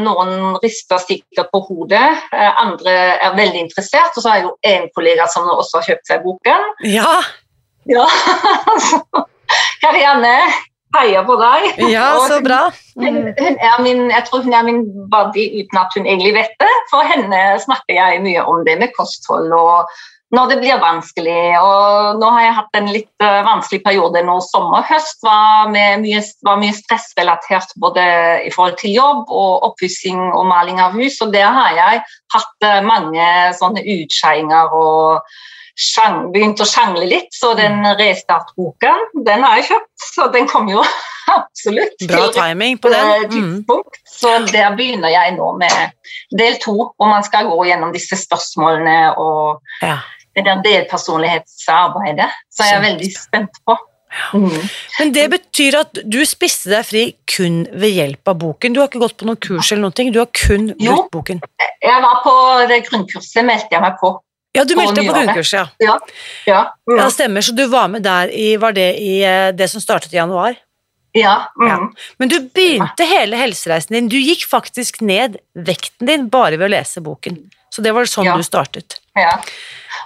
Noen 0.00 0.56
rister 0.62 1.02
sikkert 1.02 1.50
på 1.52 1.60
hodet, 1.66 2.06
eh, 2.32 2.62
andre 2.62 2.94
er 3.20 3.36
veldig 3.36 3.60
interessert. 3.66 4.16
Og 4.16 4.24
så 4.24 4.30
har 4.30 4.38
jeg 4.38 4.46
jo 4.46 4.54
en 4.72 4.88
kollega 4.96 5.28
som 5.28 5.50
også 5.52 5.80
har 5.82 5.88
kjøpt 5.90 6.08
seg 6.08 6.24
boken. 6.24 6.64
Ja, 6.88 7.18
ja, 7.90 8.06
Karianne, 9.82 10.34
heier 10.96 11.26
på 11.26 11.36
deg. 11.40 11.82
Ja, 11.90 12.06
så 12.28 12.40
bra. 12.44 12.62
Hun, 12.98 13.18
hun, 13.38 13.58
er 13.58 13.82
min, 13.82 14.06
jeg 14.10 14.26
tror 14.28 14.46
hun 14.46 14.54
er 14.54 14.66
min 14.66 14.84
buddy 15.10 15.46
uten 15.60 15.82
at 15.82 15.98
hun 15.98 16.06
egentlig 16.06 16.34
vet 16.38 16.56
det. 16.62 16.70
For 16.92 17.06
henne 17.06 17.42
snakker 17.62 17.96
jeg 17.96 18.22
mye 18.24 18.46
om 18.46 18.64
det 18.66 18.78
med 18.80 18.94
kosthold 18.96 19.52
og 19.56 19.90
når 20.30 20.50
det 20.52 20.58
blir 20.62 20.82
vanskelig. 20.82 21.58
Og 21.58 22.20
nå 22.20 22.30
har 22.36 22.44
jeg 22.44 22.56
hatt 22.58 22.78
en 22.78 22.90
litt 22.94 23.24
uh, 23.24 23.40
vanskelig 23.46 23.82
periode 23.86 24.22
nå 24.26 24.38
Sommer 24.46 24.82
og 24.82 24.90
høst 24.90 25.22
Var, 25.26 25.70
mye, 25.74 26.22
var 26.46 26.60
mye 26.62 26.76
stressrelatert 26.76 27.74
både 27.82 28.04
i 28.46 28.52
forhold 28.54 28.78
til 28.80 28.94
jobb 28.94 29.30
og 29.30 29.70
oppussing 29.70 30.20
og 30.30 30.46
maling 30.50 30.82
av 30.82 30.94
hus. 30.98 31.18
Og 31.24 31.34
der 31.34 31.50
har 31.54 31.74
jeg 31.78 32.02
hatt 32.36 32.66
uh, 32.68 32.78
mange 32.86 33.30
sånne 33.58 33.84
utskeiinger 33.98 34.76
og 34.76 35.38
begynt 36.34 36.60
å 36.60 36.66
sjangle 36.68 37.06
litt, 37.08 37.30
så 37.34 37.54
den 37.58 37.80
restartboken, 37.98 39.06
den 39.26 39.42
har 39.46 39.56
jeg 39.60 39.70
kjøpt. 39.70 39.90
Så 40.14 40.26
den 40.34 40.48
kom 40.48 40.68
jo 40.68 40.82
absolutt 41.38 42.06
Bra 42.10 42.28
timing 42.34 42.78
på 42.82 42.90
den. 42.92 43.26
Mm. 43.30 43.82
Så 44.08 44.32
der 44.52 44.74
begynner 44.76 45.12
jeg 45.12 45.36
nå 45.36 45.52
med 45.60 45.92
del 46.36 46.58
to, 46.62 46.74
hvor 46.96 47.10
man 47.10 47.24
skal 47.26 47.48
gå 47.50 47.58
gjennom 47.68 47.92
disse 47.96 48.18
spørsmålene 48.18 49.14
og 49.20 49.60
Ja. 49.82 49.98
det 50.36 50.44
der 50.46 50.60
delpersonlighetsarbeidet. 50.64 52.28
Så 52.50 52.66
jeg 52.68 52.76
er 52.76 52.84
veldig 52.84 53.10
spent 53.16 53.62
på. 53.66 53.76
Mm. 54.34 54.50
Men 54.98 55.12
det 55.14 55.26
betyr 55.30 55.76
at 55.84 56.00
du 56.10 56.18
spiste 56.26 56.70
deg 56.72 56.86
fri 56.88 57.02
kun 57.30 57.60
ved 57.70 57.92
hjelp 57.94 58.30
av 58.32 58.40
boken. 58.42 58.74
Du 58.74 58.80
har 58.82 58.88
ikke 58.90 59.02
gått 59.04 59.16
på 59.20 59.28
noen 59.28 59.38
kurs 59.38 59.70
eller 59.70 59.86
noen 59.86 59.94
ting, 60.00 60.10
du 60.12 60.18
har 60.18 60.30
kun 60.34 60.72
Jo. 60.78 60.96
brukt 60.96 61.12
boken. 61.14 61.42
Jeg 61.80 62.02
var 62.02 62.18
på 62.24 62.34
det 62.68 62.82
grunnkurset, 62.88 63.44
meldte 63.46 63.70
jeg 63.70 63.84
meg 63.84 64.00
på. 64.02 64.16
Ja, 64.56 64.64
du 64.66 64.74
meldte 64.74 64.98
deg 64.98 65.06
på 65.06 65.14
grunnkurset, 65.14 65.76
ja. 65.78 65.86
Ja. 65.86 65.98
ja. 66.48 66.62
Mm. 66.90 66.96
Ja, 66.98 67.06
stemmer. 67.14 67.44
Så 67.46 67.54
du 67.54 67.66
var 67.70 67.86
med 67.92 68.02
der 68.02 68.32
i 68.34 68.56
Var 68.58 68.74
det 68.74 68.88
i 68.98 69.20
eh, 69.22 69.52
det 69.54 69.70
som 69.70 69.82
startet 69.82 70.12
i 70.14 70.18
januar? 70.18 70.58
ja. 71.12 71.52
Mm. 71.60 71.68
Ja. 71.68 71.78
Men 72.18 72.28
du 72.28 72.36
begynte 72.40 73.06
hele 73.06 73.36
helsereisen 73.36 73.94
din. 73.94 74.08
Du 74.08 74.18
gikk 74.18 74.46
faktisk 74.50 75.00
ned 75.00 75.38
vekten 75.54 76.06
din 76.06 76.28
bare 76.30 76.58
ved 76.58 76.68
å 76.68 76.74
lese 76.74 77.02
boken. 77.02 77.38
Så 77.70 77.82
det 77.82 77.94
var 77.94 78.06
sånn 78.10 78.30
du 78.30 78.42
startet. 78.46 78.98
Ja. 79.18 79.36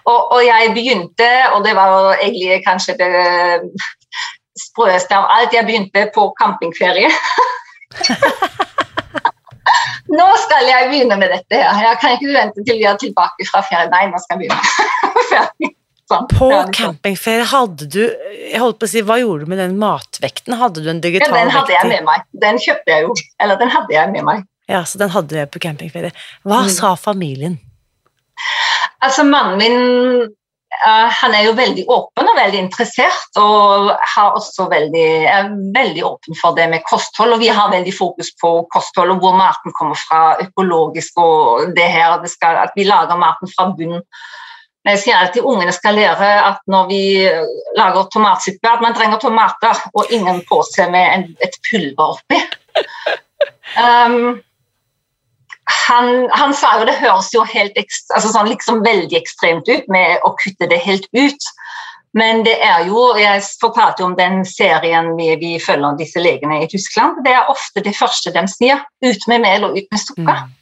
Og, 0.05 0.33
og 0.37 0.41
jeg 0.45 0.73
begynte, 0.77 1.29
og 1.57 1.65
det 1.65 1.73
var 1.77 2.19
egentlig 2.19 2.61
kanskje 2.65 2.97
det 3.01 3.13
sprøeste 4.61 5.17
av 5.17 5.29
alt, 5.33 5.57
jeg 5.57 5.65
begynte 5.69 6.07
på 6.15 6.29
campingferie. 6.41 7.09
nå 10.19 10.27
skal 10.45 10.67
jeg 10.69 10.91
begynne 10.91 11.17
med 11.21 11.31
dette 11.35 11.61
her. 11.61 11.81
Jeg 11.89 11.99
kan 12.03 12.17
ikke 12.19 12.35
vente 12.35 12.65
til 12.67 12.79
vi 12.81 12.85
er 12.91 12.99
tilbake 13.01 13.47
fra 13.51 13.63
ferie. 13.67 13.89
Nei, 13.93 14.05
nå 14.13 14.21
skal 14.23 14.41
jeg 14.41 14.51
begynne. 14.51 15.73
Sånn. 16.05 16.27
På 16.29 16.51
liksom. 16.51 16.73
campingferie 16.77 17.45
hadde 17.49 17.87
du 17.89 18.01
jeg 18.05 18.59
holdt 18.61 18.77
på 18.83 18.85
å 18.85 18.91
si, 18.93 19.01
Hva 19.09 19.15
gjorde 19.23 19.47
du 19.47 19.53
med 19.55 19.57
den 19.63 19.79
matvekten? 19.81 20.53
Hadde 20.61 20.83
du 20.85 20.91
en 20.93 21.01
digital 21.01 21.33
vekt? 21.33 21.39
Ja, 21.39 21.45
den 21.47 21.55
hadde 21.57 21.73
jeg 21.73 21.89
med 21.95 22.05
meg. 22.11 22.27
Den 22.43 22.59
kjøpte 22.61 22.93
jeg 22.93 23.07
jo. 23.07 23.15
Eller 23.41 23.57
den 23.63 23.73
hadde 23.73 23.95
jeg 23.97 24.11
med 24.13 24.27
meg. 24.29 24.43
Ja, 24.69 24.83
så 24.89 25.01
den 25.01 25.11
hadde 25.15 25.33
du 25.33 25.49
på 25.55 25.63
campingferie. 25.65 26.13
Hva 26.45 26.61
Mm. 26.67 26.69
sa 26.77 26.93
familien? 27.01 27.57
Altså, 29.01 29.25
mannen 29.25 29.57
min 29.59 30.29
han 30.85 31.35
er 31.35 31.47
jo 31.47 31.55
veldig 31.57 31.85
åpen 31.89 32.29
og 32.29 32.37
veldig 32.37 32.59
interessert, 32.61 33.39
og 33.41 33.91
har 34.15 34.37
også 34.37 34.67
veldig, 34.71 35.09
er 35.31 35.51
veldig 35.75 36.05
åpen 36.05 36.39
for 36.39 36.57
det 36.59 36.69
med 36.73 36.85
kosthold. 36.89 37.37
Og 37.37 37.43
vi 37.43 37.49
har 37.49 37.73
veldig 37.73 37.95
fokus 37.97 38.33
på 38.41 38.53
kosthold 38.75 39.15
og 39.15 39.25
hvor 39.25 39.37
maten 39.39 39.75
kommer 39.77 39.99
fra, 39.99 40.37
økologisk 40.45 41.21
og 41.25 41.75
det 41.77 41.89
her. 41.97 42.19
Det 42.23 42.33
skal, 42.33 42.61
at 42.67 42.77
vi 42.77 42.89
lager 42.89 43.21
maten 43.21 43.51
fra 43.55 43.71
bunnen. 43.73 44.05
Men 44.85 44.99
Jeg 44.99 45.01
sier 45.01 45.17
alltid 45.17 45.47
ungene 45.49 45.73
skal 45.73 45.97
lære 45.97 46.31
at 46.45 46.59
når 46.69 46.89
vi 46.91 47.03
lager 47.79 48.11
tomatsuppe, 48.13 48.69
at 48.69 48.83
man 48.85 48.97
trenger 48.97 49.23
tomater 49.23 49.81
og 49.95 50.13
ingen 50.13 50.43
påse 50.49 50.85
med 50.93 51.07
en, 51.15 51.31
et 51.41 51.61
pulver 51.71 52.19
oppi. 52.19 52.43
Um, 53.75 54.43
han, 55.89 56.29
han 56.33 56.55
sa 56.57 56.79
jo 56.81 56.87
det 56.89 56.97
høres 57.01 57.31
jo 57.35 57.45
helt 57.49 57.77
altså 57.79 58.31
sånn 58.31 58.49
liksom 58.51 58.83
veldig 58.85 59.19
ekstremt 59.19 59.69
ut 59.69 59.89
med 59.93 60.23
å 60.25 60.33
kutte 60.41 60.69
det 60.71 60.81
helt 60.85 61.07
ut. 61.13 61.51
Men 62.15 62.45
det 62.47 62.55
er 62.63 62.85
jo 62.87 63.09
Jeg 63.19 63.43
fortalte 63.59 64.05
jo 64.05 64.07
om 64.13 64.17
den 64.19 64.45
serien 64.47 65.09
vi, 65.19 65.33
vi 65.41 65.57
følger 65.59 65.97
disse 65.99 66.23
legene 66.23 66.61
i 66.63 66.69
Tyskland. 66.71 67.25
Det 67.27 67.33
er 67.35 67.51
ofte 67.51 67.83
det 67.83 67.97
første 67.99 68.31
de 68.35 68.45
sier. 68.53 68.85
Ut 69.03 69.27
med 69.33 69.43
mel 69.43 69.67
og 69.67 69.75
ut 69.79 69.89
med 69.91 70.01
sukker. 70.03 70.45
Mm. 70.45 70.53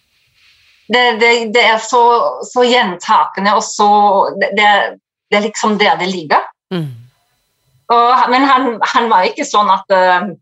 Det, 0.92 1.02
det, 1.20 1.32
det 1.54 1.62
er 1.74 1.78
så, 1.84 2.00
så 2.48 2.64
gjentakende 2.66 3.52
og 3.56 3.62
så 3.64 3.90
det, 4.40 4.50
det, 4.56 4.64
er- 4.66 4.96
det 5.32 5.44
liksom 5.46 5.78
der 5.80 5.96
det 6.00 6.08
ligger. 6.12 6.42
Mm. 6.72 6.88
Og, 7.92 8.24
men 8.32 8.44
han, 8.48 8.66
han 8.94 9.08
var 9.12 9.28
ikke 9.28 9.44
sånn 9.48 9.68
at 9.72 9.92
eh, 9.92 10.32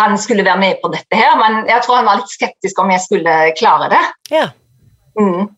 han 0.00 0.16
skulle 0.18 0.44
være 0.44 0.58
med 0.58 0.80
på 0.82 0.90
dette 0.94 1.18
her, 1.18 1.36
men 1.38 1.68
jeg 1.70 1.82
tror 1.84 2.00
han 2.00 2.08
var 2.08 2.20
litt 2.20 2.32
skeptisk 2.32 2.80
om 2.82 2.90
jeg 2.90 3.02
skulle 3.04 3.34
klare 3.58 3.90
det. 3.92 4.02
Ja. 4.34 4.48
Mm. 5.18 5.52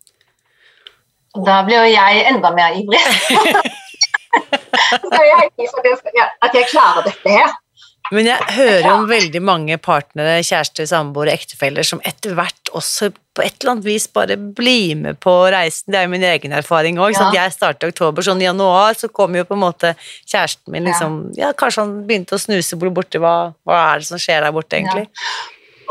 Da 1.47 1.61
blir 1.65 1.85
jo 1.85 1.95
jeg 1.95 2.27
enda 2.31 2.53
mer 2.57 2.77
ivrig. 2.77 3.01
Så 5.13 5.23
jeg 5.31 5.37
er 5.45 5.71
for 5.73 5.83
det, 5.85 6.27
at 6.45 6.53
jeg 6.55 6.69
klarer 6.71 7.07
dette 7.07 7.39
her. 7.39 7.55
Men 8.15 8.29
jeg 8.29 8.55
hører 8.55 8.89
om 8.93 9.07
veldig 9.11 9.41
mange 9.43 9.79
partnere, 9.83 10.39
kjærester, 10.47 10.87
samboere, 10.87 11.35
ektefeller 11.35 11.87
som 11.87 12.03
etter 12.07 12.37
hvert 12.39 12.71
også 12.77 13.11
på 13.37 13.45
et 13.45 13.57
eller 13.59 13.75
annet 13.75 13.87
vis 13.89 14.07
bare 14.15 14.37
blir 14.37 14.95
med 15.01 15.19
på 15.21 15.33
reisen. 15.53 15.91
Det 15.93 15.99
er 15.99 16.07
jo 16.07 16.13
min 16.15 16.25
egen 16.25 16.55
erfaring 16.57 17.01
òg. 17.03 17.17
Ja. 17.17 17.29
Jeg 17.35 17.57
startet 17.57 17.89
i 17.89 17.93
oktober, 17.93 18.25
sånn 18.25 18.41
i 18.41 18.49
januar 18.49 18.97
så 18.97 19.11
kom 19.13 19.37
jo 19.37 19.45
på 19.49 19.57
en 19.57 19.65
måte 19.65 19.93
kjæresten 20.25 20.73
min 20.73 20.87
liksom 20.89 21.19
Ja, 21.37 21.51
kanskje 21.57 21.83
han 21.85 21.99
begynte 22.07 22.37
å 22.37 22.41
snuse 22.41 22.79
borti 22.79 23.21
hva, 23.21 23.35
hva 23.67 23.83
er 23.91 24.03
det 24.03 24.09
som 24.09 24.21
skjer 24.21 24.47
der 24.47 24.55
borte, 24.55 24.79
egentlig? 24.79 25.09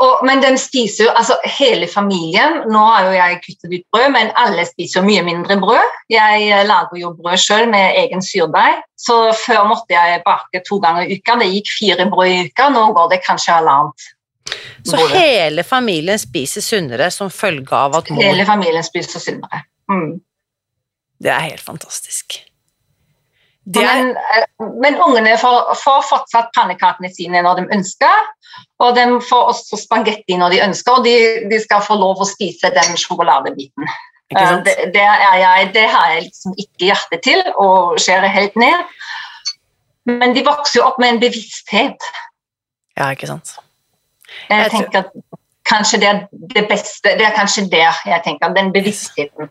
Og, 0.02 0.24
men 0.28 0.42
de 0.42 0.50
spiser 0.60 1.06
jo, 1.06 1.12
altså 1.16 1.36
hele 1.58 1.86
familien 1.88 2.58
Nå 2.68 2.82
har 2.84 3.06
jo 3.06 3.14
jeg 3.16 3.38
kuttet 3.44 3.72
ut 3.72 3.86
brød, 3.94 4.08
men 4.12 4.32
alle 4.40 4.66
spiser 4.68 5.00
jo 5.00 5.06
mye 5.06 5.22
mindre 5.26 5.56
brød. 5.60 5.94
Jeg 6.12 6.48
eh, 6.50 6.64
lager 6.68 7.00
jo 7.00 7.12
brød 7.16 7.40
selv 7.40 7.70
med 7.72 7.96
egen 8.02 8.24
syrdeig, 8.24 8.82
så 9.00 9.16
før 9.46 9.64
måtte 9.70 9.96
jeg 9.96 10.22
bake 10.26 10.62
to 10.68 10.80
ganger 10.82 11.06
i 11.06 11.16
uka. 11.16 11.38
Det 11.40 11.48
gikk 11.54 11.72
fire 11.78 12.08
brød 12.12 12.34
i 12.34 12.44
uka, 12.50 12.68
nå 12.74 12.84
går 12.96 13.14
det 13.14 13.22
kanskje 13.26 13.56
halvannet. 13.56 14.10
Så 14.86 14.96
brød. 14.96 15.16
hele 15.16 15.64
familien 15.66 16.20
spiser 16.22 16.64
sunnere 16.64 17.10
som 17.10 17.32
følge 17.32 17.74
av 17.74 17.96
at 17.98 18.12
mor 18.12 18.22
Hele 18.22 18.46
familien 18.46 18.84
spiser 18.86 19.22
sunnere. 19.22 19.64
Mm. 19.90 20.20
Det 21.22 21.32
er 21.32 21.48
helt 21.48 21.64
fantastisk. 21.64 22.40
Men, 23.74 24.10
eh, 24.16 24.66
men 24.80 24.98
ungene 25.02 25.34
får, 25.38 25.72
får 25.80 26.02
fortsatt 26.06 26.52
pannekakene 26.54 27.10
sine 27.10 27.42
når 27.42 27.60
de 27.60 27.64
ønsker, 27.74 28.28
og 28.78 28.94
de 28.94 29.06
får 29.26 29.52
også 29.52 29.80
spagetti 29.80 30.38
når 30.38 30.54
de 30.54 30.60
ønsker, 30.68 31.00
og 31.00 31.06
de, 31.06 31.16
de 31.50 31.58
skal 31.62 31.82
få 31.82 31.96
lov 31.98 32.22
å 32.22 32.28
spise 32.28 32.70
den 32.74 32.94
sjokoladebiten. 33.00 33.88
Eh? 34.30 34.52
Det, 34.66 34.76
det, 34.94 35.02
jeg, 35.02 35.70
det 35.74 35.86
har 35.90 36.14
jeg 36.14 36.28
liksom 36.28 36.54
ikke 36.58 36.90
hjerte 36.92 37.20
til 37.26 37.42
å 37.62 37.68
skjære 37.98 38.30
helt 38.38 38.58
ned. 38.60 38.96
Men 40.06 40.34
de 40.36 40.46
vokser 40.46 40.80
jo 40.80 40.86
opp 40.86 41.00
med 41.02 41.16
en 41.16 41.22
bevissthet. 41.26 42.10
Ja, 42.96 43.10
ikke 43.10 43.32
sant. 43.32 43.56
Jeg, 44.46 44.60
Jeg 44.60 44.70
tenker 44.76 45.02
at 45.02 45.14
kanskje 45.66 45.98
det 46.02 46.08
er 46.12 46.20
det 46.54 46.66
beste, 46.70 47.16
det 47.18 47.26
er 47.26 47.34
kanskje 47.34 47.66
der 47.72 47.98
jeg 48.06 48.22
tenker, 48.24 48.54
den 48.54 48.70
bevisstheten. 48.74 49.50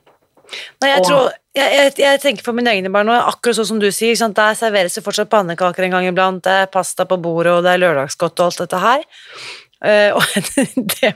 Nei, 0.83 0.89
jeg, 0.91 1.01
Og- 1.01 1.09
tror, 1.09 1.33
jeg, 1.55 1.73
jeg, 1.77 1.91
jeg 2.03 2.21
tenker 2.23 2.47
på 2.47 2.53
mine 2.55 2.71
egne 2.73 2.91
barn, 2.93 3.11
og 3.11 3.33
akkurat 3.33 3.59
sånn 3.59 3.69
som 3.73 3.81
du 3.81 3.87
sier, 3.93 4.17
der 4.39 4.57
serveres 4.59 4.97
det 4.97 5.03
fortsatt 5.05 5.31
pannekaker 5.31 5.87
en 5.87 5.97
gang 5.97 6.09
iblant, 6.09 6.43
det 6.45 6.55
er 6.63 6.71
pasta 6.71 7.07
på 7.09 7.19
bordet, 7.21 7.53
og 7.53 7.63
det 7.65 7.75
er 7.75 7.83
lørdagsgodt 7.83 8.39
og 8.39 8.49
alt 8.49 8.63
dette 8.65 8.81
her. 8.83 9.05
Uh, 9.85 10.15
og 10.15 10.23
det, 10.95 11.11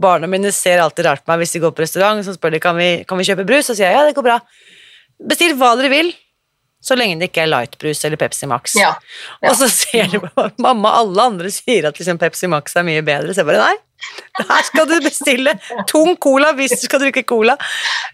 barna 0.00 0.26
mine 0.30 0.50
ser 0.56 0.80
alltid 0.82 1.06
rart 1.06 1.22
på 1.22 1.30
meg 1.30 1.42
hvis 1.44 1.52
de 1.54 1.62
går 1.62 1.74
på 1.76 1.84
restaurant, 1.84 2.24
så 2.24 2.34
spør 2.34 2.56
de 2.56 2.62
kan 2.62 2.74
vi 2.78 2.88
kan 3.06 3.20
vi 3.20 3.26
kjøpe 3.28 3.46
brus, 3.46 3.68
så 3.68 3.76
sier 3.76 3.90
jeg 3.90 3.98
ja, 3.98 4.06
det 4.08 4.16
går 4.16 4.26
bra. 4.26 4.38
Bestill 5.30 5.54
hva 5.60 5.74
dere 5.78 5.92
vil, 5.92 6.10
så 6.80 6.96
lenge 6.96 7.18
det 7.20 7.28
ikke 7.28 7.44
er 7.44 7.52
lightbrus 7.52 8.00
eller 8.08 8.20
Pepsi 8.20 8.48
Max. 8.48 8.74
Ja, 8.78 8.94
ja. 9.42 9.52
Og 9.52 9.58
så 9.60 9.68
ser 9.68 10.08
de 10.10 10.20
mamma, 10.64 10.96
alle 11.02 11.28
andre 11.28 11.52
sier 11.52 11.90
at 11.90 12.00
liksom 12.00 12.18
Pepsi 12.18 12.48
Max 12.50 12.74
er 12.76 12.86
mye 12.88 13.04
bedre, 13.04 13.34
så 13.36 13.44
jeg 13.44 13.50
bare 13.52 13.68
nei. 13.68 13.76
Her 14.40 14.62
skal 14.64 14.86
du 14.88 14.96
bestille 15.04 15.52
tung 15.90 16.14
cola 16.22 16.52
hvis 16.56 16.72
du 16.78 16.86
skal 16.86 17.02
drikke 17.02 17.22
cola. 17.28 17.56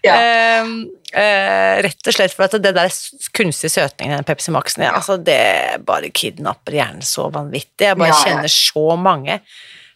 Ja. 0.05 0.17
Uh, 0.17 0.73
uh, 1.15 1.73
rett 1.85 2.09
og 2.11 2.17
slett 2.17 2.35
for 2.35 2.47
at 2.49 2.57
det 2.63 2.73
der 2.75 2.91
kunstige 3.37 3.71
søtningen 3.73 4.15
i 4.15 4.19
den 4.19 4.27
Pepsi 4.27 4.51
Maxen, 4.55 4.83
ja, 4.87 4.93
altså 4.97 5.17
det 5.21 5.39
bare 5.87 6.09
kidnapper 6.11 6.77
hjernen 6.79 7.05
så 7.05 7.29
vanvittig. 7.33 7.87
Jeg 7.91 7.97
bare 7.99 8.11
Ja, 8.13 8.21
kjenner 8.25 8.51
så 8.51 8.85
mange 8.99 9.39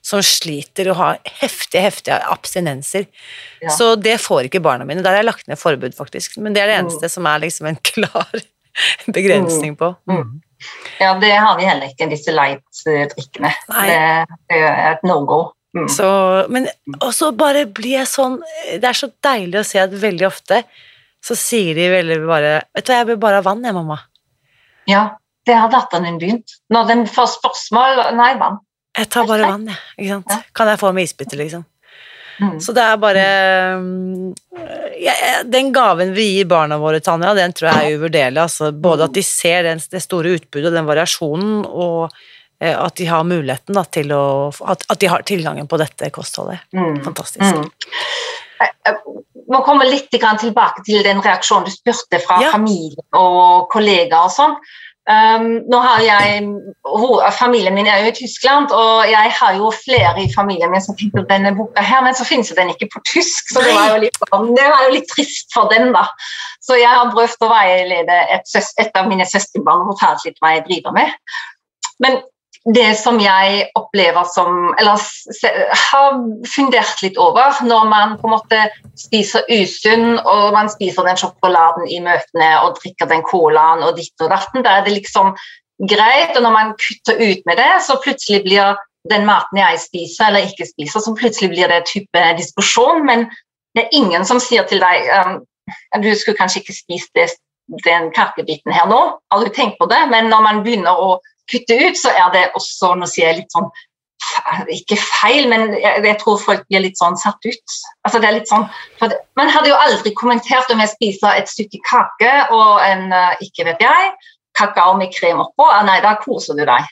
som 0.01 0.23
sliter 0.25 0.87
og 0.89 0.95
har 0.97 1.19
heftige, 1.43 1.83
heftige 1.85 2.15
abstinenser. 2.33 3.03
Så 3.69 3.91
det 4.01 4.15
får 4.23 4.47
ikke 4.47 4.61
barna 4.65 4.85
mine. 4.87 5.03
Der 5.05 5.13
har 5.13 5.21
jeg 5.21 5.27
lagt 5.27 5.45
ned 5.51 5.59
forbud, 5.61 5.93
faktisk. 5.93 6.39
Men 6.41 6.55
det 6.55 6.63
er 6.63 6.71
det 6.71 6.77
Mm. 6.79 6.87
eneste 6.87 7.09
som 7.13 7.27
er 7.29 7.43
liksom 7.43 7.67
en 7.69 7.77
klar 7.85 8.31
begrensning 9.17 9.75
på. 9.77 9.91
Mm. 10.09 10.41
Ja, 10.99 11.13
det 11.21 11.31
har 11.37 11.57
vi 11.57 11.65
heller 11.69 11.89
ikke, 11.89 12.09
disse 12.09 12.33
light-drikkene. 12.33 13.51
Det, 13.69 13.99
det 14.49 14.57
er 14.61 14.91
et 14.95 15.03
no-go. 15.05 15.51
Mm. 15.71 15.87
Så, 15.87 16.07
men 16.51 16.65
også 16.99 17.29
bare 17.39 17.61
blir 17.71 17.93
jeg 18.01 18.07
sånn 18.11 18.33
Det 18.81 18.89
er 18.89 18.97
så 18.97 19.07
deilig 19.23 19.61
å 19.61 19.63
se 19.63 19.79
at 19.79 19.93
veldig 20.01 20.25
ofte 20.27 20.57
så 21.23 21.37
sier 21.39 21.77
de 21.77 21.85
veldig 21.93 22.17
bare 22.27 22.49
Vet 22.75 22.89
du 22.89 22.91
hva, 22.91 22.97
jeg 22.97 23.07
vil 23.13 23.19
bare 23.21 23.39
ha 23.39 23.45
vann, 23.45 23.63
jeg, 23.63 23.75
mamma. 23.77 23.95
Ja, 24.89 25.03
det 25.47 25.55
har 25.55 25.69
datteren 25.71 26.09
din 26.09 26.17
begynt. 26.19 26.57
Når 26.73 26.89
den 26.89 27.03
får 27.07 27.29
spørsmål 27.37 28.01
Nei, 28.17 28.33
vann. 28.41 28.59
Jeg 28.97 29.07
tar 29.13 29.29
bare 29.29 29.47
vann, 29.47 29.69
jeg. 29.71 29.79
Ikke 29.95 30.17
sant? 30.17 30.33
Ja. 30.33 30.39
Kan 30.59 30.71
jeg 30.73 30.81
få 30.81 30.91
med 30.97 31.07
isbiter, 31.07 31.39
liksom? 31.39 31.63
Mm. 32.41 32.57
Så 32.63 32.73
det 32.73 32.81
er 32.83 32.97
bare 32.97 33.23
mm, 33.79 34.33
jeg- 34.99 35.45
Den 35.51 35.71
gaven 35.71 36.13
vi 36.17 36.25
gir 36.35 36.49
barna 36.49 36.77
våre, 36.81 36.99
Tanja, 36.99 37.33
den 37.37 37.53
tror 37.53 37.69
jeg 37.71 37.93
er 37.93 37.97
uvurderlig. 37.99 38.41
Altså, 38.43 38.71
både 38.73 39.07
at 39.07 39.13
de 39.13 39.23
ser 39.23 39.63
den, 39.69 39.79
det 39.91 40.01
store 40.03 40.35
utbudet 40.35 40.71
og 40.71 40.75
den 40.75 40.89
variasjonen, 40.89 41.61
og 41.65 42.11
at 42.61 42.95
de 42.95 43.07
har 43.09 43.23
muligheten 43.25 43.73
da, 43.77 43.83
til 43.89 44.11
å 44.13 44.23
at, 44.69 44.85
at 44.89 44.99
de 45.01 45.09
har 45.09 45.25
tilgangen 45.27 45.67
på 45.67 45.79
dette 45.81 46.11
kostholdet. 46.13 46.61
Mm. 46.77 47.01
Fantastisk. 47.03 47.57
Mm. 47.57 47.71
jeg 48.61 48.95
må 49.49 49.63
komme 49.65 49.87
litt 49.89 50.11
tilbake 50.13 50.83
til 50.85 51.03
den 51.03 51.21
reaksjonen 51.25 51.65
du 51.65 51.73
spurte 51.73 52.21
fra 52.21 52.39
Ja. 52.43 52.51
familie 52.53 53.01
og 53.17 53.67
kollegaer 53.73 54.29
og 54.29 54.31
sånn. 54.35 54.55
Um, 55.09 55.65
nå 55.65 55.79
har 55.81 55.99
jeg, 56.05 56.43
Familien 57.33 57.73
min 57.73 57.87
er 57.89 58.03
jo 58.03 58.11
i 58.11 58.15
Tyskland, 58.15 58.69
og 58.71 59.09
jeg 59.09 59.31
har 59.33 59.55
jo 59.57 59.71
flere 59.73 60.21
i 60.21 60.29
familien 60.31 60.69
min 60.71 60.83
som 60.85 60.95
tenker 60.95 61.25
denne 61.27 61.55
boka 61.57 61.81
her, 61.81 62.03
men 62.05 62.13
så 62.13 62.23
finnes 62.23 62.53
den 62.55 62.69
ikke 62.69 62.87
på 62.93 63.01
tysk, 63.09 63.49
så 63.49 63.63
det 63.65 63.73
var 63.73 63.95
jo 63.95 64.03
litt, 64.03 64.19
sånn- 64.29 64.53
det 64.55 64.67
var 64.69 64.85
jo 64.85 64.93
litt 64.93 65.09
trist 65.09 65.49
for 65.55 65.67
dem, 65.73 65.89
da. 65.91 66.05
Så 66.61 66.77
jeg 66.77 66.87
har 66.87 67.09
prøvd 67.11 67.47
å 67.47 67.49
veilede 67.49 68.19
et, 68.37 68.55
et 68.77 69.01
av 69.01 69.09
mine 69.09 69.25
søskenbarn 69.25 69.89
litt 70.23 70.37
hva 70.39 70.53
jeg 70.53 70.67
driver 70.69 70.93
med. 70.93 71.17
Men 71.99 72.21
det 72.65 72.91
som 72.99 73.17
jeg 73.17 73.63
opplever 73.75 74.27
som 74.29 74.75
Eller 74.77 75.01
har 75.73 76.19
fundert 76.45 77.01
litt 77.01 77.17
over 77.17 77.57
når 77.65 77.87
man 77.89 78.13
på 78.21 78.29
en 78.29 78.35
måte 78.35 78.59
spiser 78.99 79.47
usunn, 79.49 80.19
og 80.19 80.53
man 80.53 80.69
spiser 80.69 81.07
den 81.07 81.17
sjokoladen 81.17 81.89
i 81.89 81.97
møtene 82.05 82.51
og 82.61 82.77
drikker 82.77 83.09
den 83.09 83.25
colaen 83.25 83.81
og 83.81 83.97
ditt 83.97 84.13
og 84.21 84.29
datten, 84.29 84.61
da 84.61 84.77
er 84.77 84.85
det 84.85 84.93
liksom 84.99 85.33
greit. 85.89 86.35
Og 86.37 86.43
når 86.45 86.53
man 86.53 86.73
kutter 86.77 87.17
ut 87.17 87.45
med 87.49 87.57
det, 87.57 87.71
så 87.81 87.97
plutselig 88.03 88.43
blir 88.45 88.77
den 89.09 89.25
maten 89.25 89.57
jeg 89.57 89.81
spiser 89.81 90.29
eller 90.29 90.45
ikke 90.45 90.69
spiser, 90.69 91.01
så 91.01 91.15
plutselig 91.17 91.49
blir 91.55 91.71
det 91.71 91.87
type 91.89 92.25
diskusjon. 92.37 93.01
Men 93.05 93.25
det 93.73 93.87
er 93.87 93.97
ingen 93.97 94.27
som 94.27 94.41
sier 94.43 94.67
til 94.69 94.83
deg 94.83 95.09
um, 95.17 95.39
du 96.03 96.11
skulle 96.15 96.37
kanskje 96.37 96.61
ikke 96.61 96.77
spist 96.77 97.11
det, 97.17 97.31
den 97.85 98.09
kakebiten 98.15 98.73
her 98.75 98.89
nå, 98.89 98.99
har 99.31 99.45
du 99.45 99.53
tenkt 99.53 99.79
på 99.79 99.87
det? 99.91 100.01
Men 100.11 100.29
når 100.31 100.43
man 100.47 100.63
begynner 100.65 100.97
å 100.97 101.15
kutte 101.51 101.77
ut, 101.79 101.97
så 101.99 102.11
er 102.15 102.29
det 102.35 102.49
også 102.57 102.93
Nå 102.97 103.09
sier 103.09 103.31
jeg 103.31 103.41
litt 103.41 103.55
sånn 103.55 103.69
Ikke 104.75 104.97
feil, 104.99 105.47
men 105.51 105.73
jeg, 105.75 106.03
jeg 106.05 106.19
tror 106.21 106.39
folk 106.41 106.65
blir 106.69 106.83
litt 106.85 106.99
sånn 106.99 107.17
satt 107.19 107.41
ut. 107.47 107.77
Altså 108.05 108.21
det 108.21 108.29
er 108.29 108.37
litt 108.37 108.51
sånn, 108.51 108.67
det, 109.01 109.17
Man 109.39 109.51
hadde 109.51 109.71
jo 109.71 109.79
aldri 109.79 110.13
kommentert 110.17 110.71
om 110.73 110.83
jeg 110.83 110.93
spiser 110.93 111.39
et 111.39 111.51
stykke 111.51 111.81
kake 111.87 112.33
og 112.53 112.83
en 112.85 113.09
eh, 113.15 113.45
ikke 113.47 113.67
vet 113.71 113.83
jeg, 113.83 114.11
kakao 114.57 114.95
med 114.99 115.13
krem 115.15 115.41
oppå. 115.41 115.67
Ah, 115.67 115.83
Nei, 115.87 115.99
da 116.03 116.17
koser 116.21 116.57
du 116.59 116.65
deg. 116.67 116.89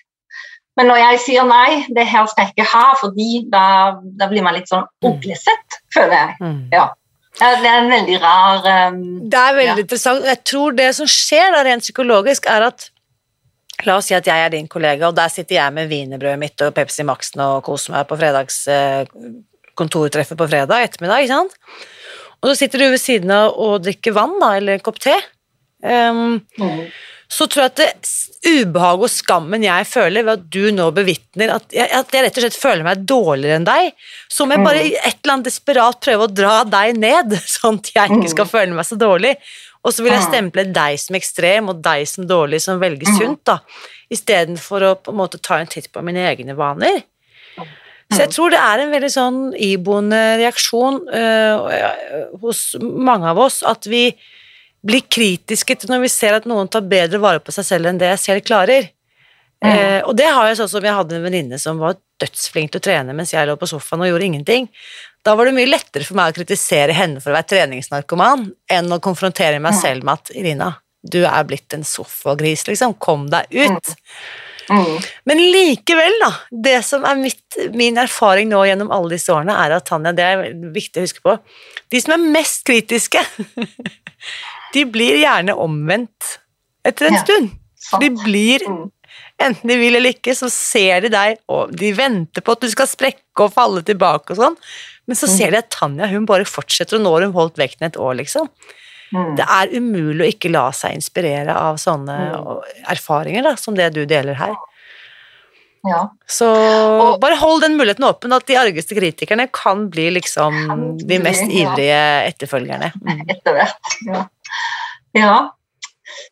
Men 0.79 0.87
når 0.87 1.01
jeg 1.01 1.19
sier 1.25 1.47
nei, 1.47 1.83
det 1.91 2.05
her 2.07 2.27
skal 2.31 2.45
jeg 2.45 2.55
ikke 2.55 2.69
ha, 2.71 2.85
fordi 3.01 3.43
da, 3.51 3.63
da 4.15 4.29
blir 4.31 4.45
man 4.45 4.55
litt 4.55 4.69
sånn 4.71 4.85
uglesett, 5.03 5.79
føler 5.91 6.15
jeg. 6.15 6.35
Mm. 6.39 6.59
Ja, 7.39 7.49
Det 7.55 7.69
er 7.71 7.77
en 7.79 7.91
veldig 7.91 8.17
rar 8.21 8.65
um, 8.91 9.01
Det 9.29 9.39
er 9.39 9.53
veldig 9.55 9.75
Ja. 9.77 9.83
interessant. 9.85 10.25
Jeg 10.27 10.43
tror 10.43 10.75
det 10.75 10.89
som 10.95 11.07
skjer 11.07 11.51
da 11.55 11.63
rent 11.63 11.83
psykologisk, 11.85 12.45
er 12.51 12.67
at 12.69 12.89
La 13.87 13.95
oss 13.95 14.09
si 14.09 14.13
at 14.13 14.25
jeg 14.27 14.35
er 14.45 14.49
din 14.51 14.67
kollega, 14.67 15.07
og 15.07 15.15
der 15.15 15.29
sitter 15.31 15.55
jeg 15.55 15.71
med 15.73 15.87
wienerbrødet 15.87 16.39
mitt 16.41 16.61
og 16.65 16.73
Pepsi 16.75 17.03
Max-en 17.07 17.39
og 17.45 17.61
koser 17.63 17.93
meg 17.95 18.09
på 18.09 18.17
fredags 18.19 18.57
eh, 18.67 19.05
kontortreffet 19.79 20.35
på 20.35 20.47
fredag 20.51 20.83
ettermiddag, 20.83 21.23
ikke 21.23 21.37
sant? 21.37 21.55
Og 22.43 22.49
så 22.49 22.55
sitter 22.59 22.79
du 22.83 22.89
ved 22.91 22.99
siden 22.99 23.31
av 23.31 23.55
og 23.55 23.77
drikker 23.85 24.11
vann, 24.17 24.35
da, 24.41 24.49
eller 24.59 24.73
en 24.75 24.83
kopp 24.83 24.99
te. 24.99 25.15
Um, 25.79 26.41
så 27.29 27.45
tror 27.45 27.61
jeg 27.67 27.71
at 27.71 27.79
det 27.79 27.89
ubehaget 28.49 29.03
og 29.05 29.11
skammen 29.13 29.63
jeg 29.65 29.85
føler 29.85 30.23
ved 30.25 30.39
at 30.39 30.45
du 30.49 30.71
nå 30.73 30.87
bevitner 30.95 31.51
at 31.53 31.75
jeg, 31.75 31.85
at 31.93 32.13
jeg 32.15 32.23
rett 32.25 32.37
og 32.39 32.45
slett 32.45 32.57
føler 32.57 32.85
meg 32.87 33.03
dårligere 33.05 33.59
enn 33.59 33.67
deg, 33.67 33.91
så 34.31 34.47
må 34.47 34.55
jeg 34.55 34.65
bare 34.65 34.81
i 34.87 34.93
et 34.95 35.19
eller 35.19 35.35
annet 35.35 35.49
desperat 35.51 35.99
prøve 36.01 36.25
å 36.25 36.31
dra 36.33 36.55
deg 36.65 36.97
ned, 36.97 37.35
sånn 37.59 37.77
at 37.83 37.91
jeg 37.93 38.15
ikke 38.17 38.31
skal 38.33 38.49
føle 38.49 38.73
meg 38.79 38.87
så 38.89 38.97
dårlig. 38.99 39.35
Og 39.85 39.93
så 39.95 40.03
vil 40.03 40.11
jeg 40.11 40.23
Mm. 40.25 40.31
stemple 40.31 40.63
deg 40.75 40.97
som 40.99 41.15
ekstrem 41.15 41.69
og 41.71 41.77
deg 41.85 42.07
som 42.09 42.25
dårlig, 42.27 42.59
som 42.65 42.81
velger 42.81 43.07
Mm. 43.07 43.17
sunt, 43.19 43.43
da, 43.47 43.59
istedenfor 44.11 44.83
å 44.89 44.95
på 44.99 45.13
en 45.13 45.19
måte 45.21 45.39
ta 45.41 45.59
en 45.61 45.67
titt 45.71 45.91
på 45.93 46.01
mine 46.03 46.25
egne 46.33 46.55
vaner. 46.57 47.03
Så 48.11 48.23
jeg 48.25 48.31
tror 48.33 48.49
det 48.49 48.57
er 48.59 48.79
en 48.81 48.91
veldig 48.91 49.11
sånn 49.13 49.39
iboende 49.53 50.19
reaksjon 50.41 50.95
øh, 51.13 52.39
hos 52.41 52.75
mange 52.81 53.29
av 53.29 53.37
oss 53.37 53.61
at 53.61 53.85
vi 53.85 54.15
blir 54.85 55.01
kritiske 55.11 55.75
til 55.81 55.89
når 55.91 56.05
vi 56.05 56.09
ser 56.13 56.37
at 56.37 56.45
noen 56.49 56.69
tar 56.71 56.81
bedre 56.87 57.19
vare 57.19 57.39
på 57.43 57.51
seg 57.51 57.65
selv 57.67 57.89
enn 57.91 57.97
det 57.99 58.09
jeg 58.13 58.19
selv 58.23 58.45
klarer. 58.47 58.89
Mm. 59.63 59.69
Eh, 59.73 60.01
og 60.07 60.15
det 60.15 60.29
har 60.31 60.47
jeg 60.47 60.55
sånn 60.61 60.69
som 60.71 60.85
jeg 60.87 60.95
hadde 60.95 61.17
en 61.17 61.25
venninne 61.25 61.57
som 61.59 61.81
var 61.81 61.97
dødsflink 62.19 62.71
til 62.71 62.79
å 62.79 62.85
trene 62.85 63.15
mens 63.15 63.33
jeg 63.33 63.47
lå 63.47 63.57
på 63.59 63.67
sofaen 63.67 64.05
og 64.05 64.07
gjorde 64.11 64.27
ingenting. 64.29 64.69
Da 65.23 65.33
var 65.35 65.49
det 65.49 65.55
mye 65.57 65.67
lettere 65.67 66.05
for 66.07 66.15
meg 66.15 66.31
å 66.31 66.37
kritisere 66.37 66.95
henne 66.95 67.19
for 67.19 67.33
å 67.33 67.35
være 67.35 67.49
treningsnarkoman 67.51 68.45
enn 68.71 68.87
å 68.95 69.01
konfrontere 69.03 69.59
meg 69.59 69.73
Mm. 69.75 69.81
selv 69.81 70.03
med 70.07 70.13
at 70.13 70.31
Irina, 70.31 70.69
du 71.03 71.25
er 71.25 71.43
blitt 71.43 71.73
en 71.75 71.83
sofagris, 71.83 72.63
liksom. 72.67 72.93
Kom 72.99 73.27
deg 73.29 73.47
ut. 73.51 73.95
mm, 74.69 75.03
Men 75.25 75.37
likevel, 75.51 76.15
da. 76.23 76.31
Det 76.51 76.77
som 76.85 77.03
er 77.03 77.15
mitt, 77.19 77.59
min 77.73 77.97
erfaring 77.97 78.47
nå 78.49 78.63
gjennom 78.67 78.91
alle 78.91 79.09
disse 79.09 79.27
årene, 79.33 79.55
er 79.59 79.75
at 79.75 79.85
Tanja, 79.85 80.13
det 80.15 80.23
er 80.23 80.53
viktig 80.53 81.01
å 81.01 81.05
huske 81.07 81.21
på, 81.23 81.37
de 81.91 81.99
som 82.01 82.13
er 82.15 82.31
mest 82.31 82.63
kritiske, 82.67 83.19
de 84.73 84.85
blir 84.85 85.17
gjerne 85.21 85.55
omvendt 85.57 86.37
etter 86.85 87.07
en 87.09 87.13
Ja, 87.13 87.23
stund. 87.23 87.51
sant. 87.75 88.01
De 88.01 88.09
blir, 88.23 88.59
Mm. 88.67 88.91
enten 89.39 89.67
de 89.67 89.77
vil 89.77 89.95
eller 89.95 90.13
ikke, 90.13 90.35
så 90.35 90.49
ser 90.51 91.01
de 91.01 91.09
deg, 91.09 91.37
og 91.49 91.71
de 91.75 91.91
venter 91.93 92.41
på 92.41 92.51
at 92.51 92.61
du 92.61 92.69
skal 92.69 92.87
sprekke 92.87 93.39
og 93.45 93.53
falle 93.53 93.81
tilbake 93.83 94.31
og 94.31 94.37
sånn, 94.37 94.57
men 95.07 95.15
så 95.15 95.27
ser 95.27 95.51
de 95.51 95.57
at 95.57 95.69
Tanja, 95.71 96.07
hun 96.07 96.25
bare 96.25 96.45
fortsetter, 96.45 96.97
og 96.99 97.01
nå 97.05 97.13
har 97.15 97.21
hun 97.25 97.33
holdt 97.33 97.55
vekten 97.57 97.85
et 97.87 97.97
år, 97.97 98.15
liksom. 98.19 98.49
mm. 99.13 99.35
Det 99.37 99.45
er 99.49 99.67
umulig 99.79 100.21
å 100.21 100.31
ikke 100.33 100.51
la 100.51 100.69
seg 100.71 100.93
inspirere 100.93 101.55
av 101.55 101.77
sånne 101.77 102.17
Mm. 102.35 102.61
erfaringer 102.87 103.43
da, 103.43 103.55
som 103.55 103.73
det 103.75 103.93
du 103.93 104.05
deler 104.05 104.35
her. 104.35 104.55
Ja. 105.87 106.09
Så 106.27 106.47
Og- 106.51 107.19
bare 107.21 107.37
hold 107.39 107.61
den 107.63 107.77
muligheten 107.79 108.03
åpen 108.03 108.33
at 108.35 108.45
de 108.49 108.57
argeste 108.59 108.95
kritikerne 108.97 109.47
kan 109.53 109.85
bli 109.89 110.09
liksom 110.11 110.57
Kan 110.67 110.97
de 110.97 111.19
mest 111.23 111.45
ja. 111.47 111.61
ivrige 111.63 112.01
etterfølgerne. 112.33 112.91
Mm. 112.99 113.21
etter 113.35 113.53
hvert. 113.55 113.95
Ja. 114.07 114.25
ja. 115.15 115.37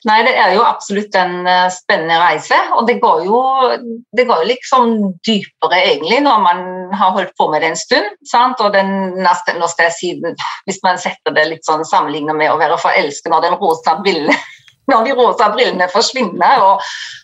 Nei, 0.06 0.18
det 0.26 0.34
er 0.38 0.52
jo 0.56 0.64
absolutt 0.66 1.16
en 1.16 1.46
eh, 1.48 1.68
spennende 1.72 2.18
reise, 2.20 2.58
og 2.76 2.88
det 2.90 2.98
går, 3.02 3.24
jo, 3.26 3.40
det 4.18 4.26
går 4.28 4.42
jo 4.44 4.48
liksom 4.50 4.94
dypere 5.26 5.80
egentlig 5.80 6.20
når 6.26 6.42
man 6.44 6.62
har 6.98 7.14
holdt 7.16 7.34
på 7.40 7.48
med 7.52 7.62
det 7.64 7.70
en 7.72 7.80
stund. 7.80 8.10
Sant? 8.28 8.60
Og 8.62 8.74
den, 8.76 8.92
neste- 9.24 9.56
nå 9.58 9.70
skal 9.72 9.88
jeg 9.88 9.96
si, 9.98 10.12
den- 10.22 10.36
hvis 10.68 10.82
man 10.84 10.98
setter 11.02 11.34
det 11.34 11.48
litt 11.50 11.66
sånn 11.66 11.86
sammenlignet 11.88 12.36
med 12.36 12.52
å 12.52 12.60
være 12.60 12.78
forelsket 12.82 13.32
når 13.32 13.48
den 13.48 13.58
rosa 13.62 13.96
brillene 14.04 14.36
når 14.92 15.04
de 15.04 15.16
rosa 15.20 15.50
brillene 15.52 15.90
forsvinner, 15.92 16.62
og 16.64 16.80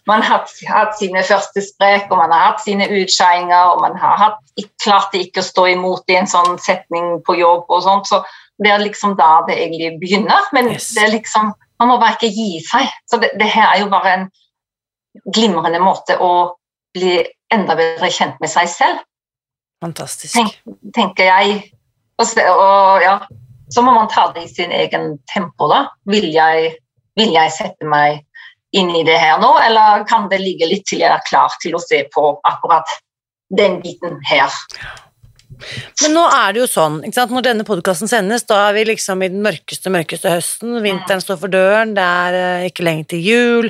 man 0.07 0.21
har 0.21 0.43
hatt, 0.67 0.95
sine 0.99 1.23
første 1.23 1.61
sprek, 1.63 2.09
og 2.11 2.17
man 2.19 2.31
har 2.33 2.51
hatt 2.51 2.63
sine 2.65 2.87
utskeiinger, 2.91 3.73
og 3.73 3.81
man 3.81 3.95
har 3.99 4.17
hatt, 4.19 4.39
klart 4.83 5.13
ikke 5.15 5.39
å 5.39 5.47
stå 5.47 5.67
imot 5.73 6.09
i 6.11 6.17
en 6.19 6.27
sånn 6.27 6.57
setning 6.59 7.21
på 7.25 7.37
jobb 7.39 7.71
og 7.71 7.83
sånt, 7.85 8.09
så 8.09 8.23
det 8.63 8.71
er 8.73 8.83
liksom 8.83 9.15
da 9.19 9.45
det 9.47 9.55
egentlig 9.61 9.93
begynner. 10.01 10.49
Men 10.53 10.73
Yes. 10.73 10.91
det 10.95 11.05
er 11.05 11.13
liksom, 11.15 11.53
man 11.79 11.89
må 11.89 11.97
bare 12.01 12.17
ikke 12.17 12.33
gi 12.35 12.59
seg. 12.67 12.91
Så 13.09 13.17
det, 13.21 13.31
det 13.39 13.47
her 13.47 13.71
er 13.71 13.79
jo 13.81 13.89
bare 13.91 14.13
en 14.17 14.27
glimrende 15.33 15.79
måte 15.79 16.17
å 16.19 16.33
bli 16.93 17.21
enda 17.53 17.75
bedre 17.77 18.09
kjent 18.11 18.39
med 18.41 18.51
seg 18.51 18.69
selv, 18.69 19.01
Fantastisk. 19.83 20.33
Tenk. 20.33 20.53
tenker 20.95 21.27
jeg. 21.27 21.57
Og, 22.21 22.29
og 22.39 23.01
ja, 23.03 23.17
så 23.73 23.81
må 23.83 23.91
man 23.91 24.07
ta 24.11 24.29
det 24.31 24.45
i 24.45 24.51
sin 24.51 24.71
egen 24.71 25.17
tempo, 25.27 25.67
da. 25.67 25.89
Vil 26.07 26.29
jeg, 26.31 26.75
vil 27.19 27.33
jeg 27.35 27.51
sette 27.51 27.87
meg 27.89 28.21
inn 28.73 28.91
i 28.95 29.03
det 29.05 29.17
her 29.21 29.39
nå, 29.41 29.51
eller 29.61 30.05
kan 30.09 30.27
det 30.31 30.41
ligge 30.41 30.69
litt 30.69 30.87
til 30.89 31.03
jeg 31.03 31.13
er 31.13 31.25
klar 31.27 31.53
til 31.61 31.77
å 31.77 31.81
se 31.81 32.03
på 32.13 32.27
akkurat 32.49 32.89
den 33.53 33.79
biten 33.83 34.19
her? 34.25 34.49
Men 36.01 36.15
nå 36.15 36.23
er 36.27 36.53
det 36.53 36.63
jo 36.63 36.69
sånn, 36.69 36.97
ikke 37.05 37.15
sant? 37.15 37.33
når 37.35 37.45
denne 37.45 37.65
podkasten 37.67 38.09
sendes, 38.09 38.45
da 38.49 38.59
er 38.67 38.77
vi 38.77 38.87
liksom 38.89 39.21
i 39.23 39.29
den 39.31 39.43
mørkeste, 39.45 39.91
mørkeste 39.93 40.31
høsten. 40.33 40.79
Vinteren 40.83 41.21
står 41.23 41.39
for 41.43 41.53
døren, 41.53 41.93
det 41.97 42.03
er 42.03 42.39
eh, 42.39 42.65
ikke 42.71 42.85
lenge 42.87 43.07
til 43.13 43.23
jul. 43.23 43.69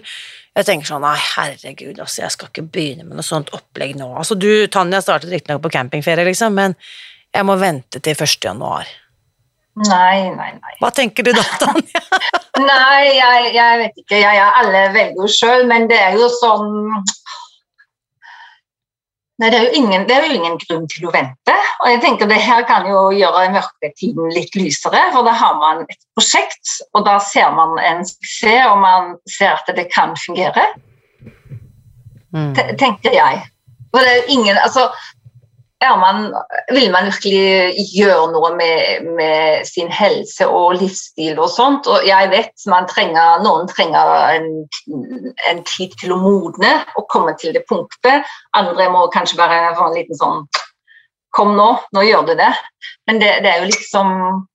Jeg 0.54 0.68
tenker 0.70 0.89
sånn, 0.89 1.06
nei 1.06 1.18
herregud, 1.18 1.98
altså, 1.98 2.24
jeg 2.24 2.36
skal 2.36 2.52
ikke 2.52 2.66
begynne 2.76 3.08
med 3.08 3.18
noe 3.18 3.26
sånt 3.26 3.52
opplegg 3.58 3.96
nå. 4.00 4.12
Altså 4.22 4.38
du, 4.39 4.50
Tanja, 4.74 5.02
startet 5.04 5.34
riktignok 5.34 5.63
på 5.66 5.74
campingferie, 5.74 6.26
liksom, 6.30 6.56
men 6.58 6.78
jeg 7.34 7.50
må 7.50 7.58
vente 7.62 8.02
til 8.04 8.13
1. 8.16 8.38
januar. 8.46 8.89
Nei, 9.84 10.30
nei, 10.38 10.52
nei. 10.60 10.76
Hva 10.78 10.92
tenker 10.94 11.26
du 11.26 11.34
da, 11.34 11.46
Tanja? 11.63 12.03
Nei, 12.62 13.16
jeg, 13.18 13.52
jeg 13.56 13.80
vet 13.82 14.00
ikke. 14.04 14.20
Jeg 14.22 14.38
jeg 14.38 14.52
alle 14.62 14.84
velger 14.94 15.22
jo 15.24 15.30
sjøl, 15.32 15.68
men 15.70 15.88
det 15.90 16.00
er 16.00 16.18
jo 16.20 16.30
sånn 16.40 16.72
Nei, 19.42 19.50
det 19.50 19.58
er, 19.58 19.64
jo 19.66 19.80
ingen, 19.82 20.04
det 20.08 20.14
er 20.14 20.28
jo 20.28 20.36
ingen 20.38 20.60
grunn 20.62 20.84
til 20.88 21.08
å 21.10 21.12
vente. 21.12 21.54
Og 21.82 21.88
jeg 21.90 22.02
tenker 22.04 22.30
Det 22.30 22.38
her 22.40 22.62
kan 22.70 22.86
jo 22.88 23.08
gjøre 23.18 23.48
mørketiden 23.56 24.30
litt 24.32 24.54
lysere, 24.56 25.02
for 25.12 25.26
da 25.26 25.34
har 25.36 25.58
man 25.60 25.82
et 25.90 25.98
prosjekt, 26.14 26.76
og 26.94 27.08
da 27.10 27.18
ser 27.20 27.50
man 27.58 27.74
en 27.82 28.06
suksess, 28.08 28.68
og 28.70 28.78
man 28.86 29.16
ser 29.28 29.58
at 29.58 29.74
det 29.76 29.90
kan 29.92 30.16
fungere, 30.26 30.70
Mm. 32.34 32.54
tenker 32.82 33.14
jeg. 33.14 33.42
For 33.94 34.02
det 34.02 34.10
er 34.10 34.16
jo 34.16 34.40
ingen, 34.40 34.58
altså, 34.58 34.88
man, 36.00 36.28
vil 36.72 36.91
man 36.93 37.08
virkelig 37.10 37.88
gjøre 37.93 38.32
noe 38.34 38.52
med, 38.58 39.08
med 39.17 39.67
sin 39.67 39.89
helse 39.91 40.48
og 40.48 40.78
livsstil 40.80 41.39
og 41.41 41.50
sånt, 41.52 41.89
og 41.91 42.06
jeg 42.08 42.30
vet 42.32 42.67
man 42.72 42.88
trenger, 42.89 43.41
noen 43.43 43.67
trenger 43.72 44.13
en, 44.38 44.48
en 45.50 45.63
tid 45.67 45.96
til 46.00 46.15
å 46.15 46.19
modne 46.22 46.74
og 46.98 47.08
komme 47.12 47.36
til 47.41 47.56
det 47.56 47.65
punktet, 47.69 48.28
andre 48.58 48.89
må 48.93 49.06
kanskje 49.13 49.39
bare 49.39 49.74
få 49.80 49.89
en 49.89 50.00
liten 50.00 50.19
sånn 50.19 50.46
Kom 51.34 51.56
nå, 51.58 51.65
nå 51.98 52.02
gjør 52.06 52.28
du 52.28 52.36
det. 52.38 52.52
Men 53.10 53.17
det, 53.17 53.32
det 53.41 53.50
er 53.50 53.63
jo 53.63 53.69
liksom 53.72 54.10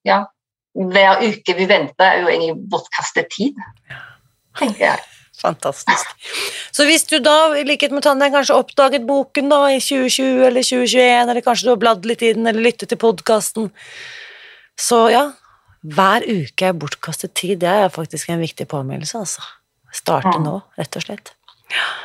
Ja, 0.06 0.20
hver 0.78 1.24
uke 1.26 1.56
vi 1.58 1.66
venter, 1.66 2.06
er 2.06 2.22
jo 2.22 2.30
egentlig 2.30 2.68
bortkastet 2.70 3.32
tid, 3.34 3.58
tenker 4.60 4.92
jeg. 4.92 5.17
Fantastisk. 5.38 6.14
Så 6.74 6.86
hvis 6.88 7.04
du 7.06 7.18
da, 7.22 7.54
i 7.54 7.64
likhet 7.66 7.92
med 7.94 8.02
Tanja, 8.06 8.30
kanskje 8.34 8.56
oppdaget 8.58 9.06
boken 9.06 9.52
da 9.52 9.60
i 9.70 9.78
2020 9.78 10.46
eller 10.48 10.66
2021, 10.66 11.30
eller 11.30 11.44
kanskje 11.46 11.68
du 11.68 11.72
har 11.74 11.82
bladd 11.82 12.08
litt 12.10 12.24
i 12.26 12.32
den 12.34 12.50
eller 12.50 12.64
lyttet 12.64 12.90
til 12.90 12.98
podkasten, 13.00 13.70
så 14.78 15.04
ja, 15.12 15.24
hver 15.86 16.26
uke 16.26 16.70
er 16.70 16.76
bortkastet 16.76 17.36
tid. 17.38 17.60
Det 17.62 17.70
er 17.70 17.94
faktisk 17.94 18.30
en 18.34 18.42
viktig 18.42 18.66
påminnelse, 18.70 19.22
altså. 19.22 19.46
Starte 19.94 20.36
nå, 20.42 20.58
rett 20.78 20.98
og 20.98 21.06
slett. 21.06 21.32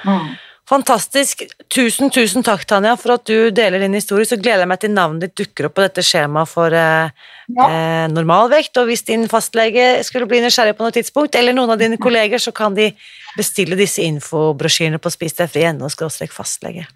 Mm. 0.05 0.33
Fantastisk. 0.69 1.41
Tusen, 1.67 2.07
tusen 2.13 2.43
takk, 2.45 2.63
Tanja, 2.69 2.93
for 2.95 3.17
at 3.17 3.25
du 3.27 3.49
deler 3.51 3.81
din 3.83 3.93
historie. 3.97 4.23
Så 4.25 4.37
gleder 4.39 4.63
jeg 4.63 4.69
meg 4.71 4.79
til 4.79 4.93
navnet 4.95 5.25
ditt 5.25 5.35
dukker 5.41 5.67
opp 5.67 5.75
på 5.75 5.83
dette 5.83 6.03
skjemaet 6.07 6.47
for 6.51 6.71
eh, 6.71 7.09
Ja. 7.51 7.65
eh, 7.67 8.05
normalvekt. 8.07 8.77
Og 8.79 8.87
hvis 8.87 9.03
din 9.03 9.27
fastlege 9.27 10.03
skulle 10.07 10.27
bli 10.31 10.39
nysgjerrig 10.45 10.77
på 10.79 10.85
noe 10.87 10.95
tidspunkt, 10.95 11.35
eller 11.35 11.53
noen 11.57 11.73
av 11.75 11.81
dine 11.83 11.99
kolleger, 11.99 12.39
så 12.39 12.53
kan 12.55 12.73
de 12.79 12.93
bestille 13.35 13.75
disse 13.75 13.99
infobrosjyrene 14.07 15.01
på 15.03 15.11
spisdeg.no 15.11 15.89
fastlege. 16.31 16.87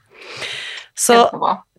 Så 0.95 1.19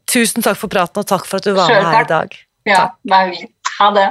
tusen 0.07 0.45
takk 0.45 0.61
for 0.61 0.69
praten, 0.69 1.01
og 1.01 1.09
takk 1.09 1.25
for 1.27 1.41
at 1.41 1.49
du 1.49 1.55
var 1.57 1.73
med 1.73 1.83
her 1.89 2.05
i 2.05 2.05
takk. 2.05 2.09
dag. 2.09 2.37
Ja, 2.69 2.85
vær. 3.09 3.33
Ha 3.79 3.91
det. 3.97 4.09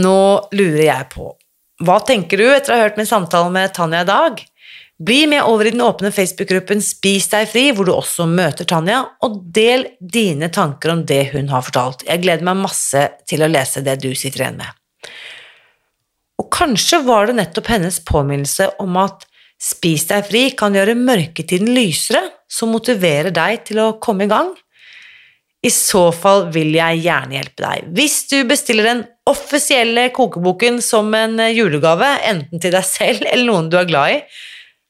Nå 0.00 0.16
lurer 0.56 0.84
jeg 0.86 1.08
på, 1.14 1.32
hva 1.86 1.98
tenker 2.06 2.38
du 2.40 2.46
etter 2.50 2.72
å 2.72 2.76
ha 2.78 2.84
hørt 2.86 2.98
min 3.00 3.08
samtale 3.08 3.50
med 3.52 3.72
Tanja 3.74 4.02
i 4.04 4.08
dag? 4.08 4.42
Bli 5.00 5.22
med 5.26 5.46
over 5.48 5.64
i 5.64 5.70
den 5.72 5.80
åpne 5.80 6.10
Facebook-gruppen 6.12 6.82
Spis 6.84 7.30
deg 7.32 7.46
fri, 7.48 7.70
hvor 7.72 7.88
du 7.88 7.94
også 7.94 8.26
møter 8.28 8.66
Tanja, 8.68 8.98
og 9.24 9.38
del 9.48 9.86
dine 10.00 10.50
tanker 10.52 10.92
om 10.92 11.06
det 11.08 11.30
hun 11.32 11.48
har 11.48 11.64
fortalt. 11.64 12.04
Jeg 12.04 12.20
gleder 12.20 12.44
meg 12.44 12.60
masse 12.60 13.06
til 13.30 13.40
å 13.40 13.48
lese 13.48 13.80
det 13.86 13.96
du 14.02 14.10
sitter 14.12 14.44
igjen 14.44 14.60
med. 14.60 15.08
Og 16.40 16.50
kanskje 16.52 17.00
var 17.06 17.30
det 17.30 17.38
nettopp 17.38 17.70
hennes 17.72 17.96
påminnelse 18.04 18.74
om 18.84 19.00
at 19.00 19.24
Spis 19.60 20.06
deg 20.08 20.24
fri 20.24 20.42
kan 20.56 20.76
gjøre 20.76 20.96
mørketiden 20.96 21.72
lysere, 21.76 22.22
som 22.48 22.72
motiverer 22.72 23.32
deg 23.32 23.64
til 23.68 23.80
å 23.80 23.90
komme 24.00 24.24
i 24.24 24.30
gang. 24.30 24.54
I 25.60 25.68
så 25.72 26.06
fall 26.16 26.46
vil 26.52 26.72
jeg 26.76 27.02
gjerne 27.04 27.36
hjelpe 27.36 27.64
deg. 27.64 27.90
Hvis 27.96 28.22
du 28.30 28.38
bestiller 28.48 28.88
den 28.88 29.02
offisielle 29.28 30.06
kokeboken 30.16 30.80
som 30.84 31.12
en 31.16 31.36
julegave, 31.52 32.08
enten 32.28 32.60
til 32.60 32.72
deg 32.72 32.88
selv 32.88 33.28
eller 33.28 33.48
noen 33.48 33.68
du 33.68 33.76
er 33.80 33.88
glad 33.88 34.16
i, 34.16 34.22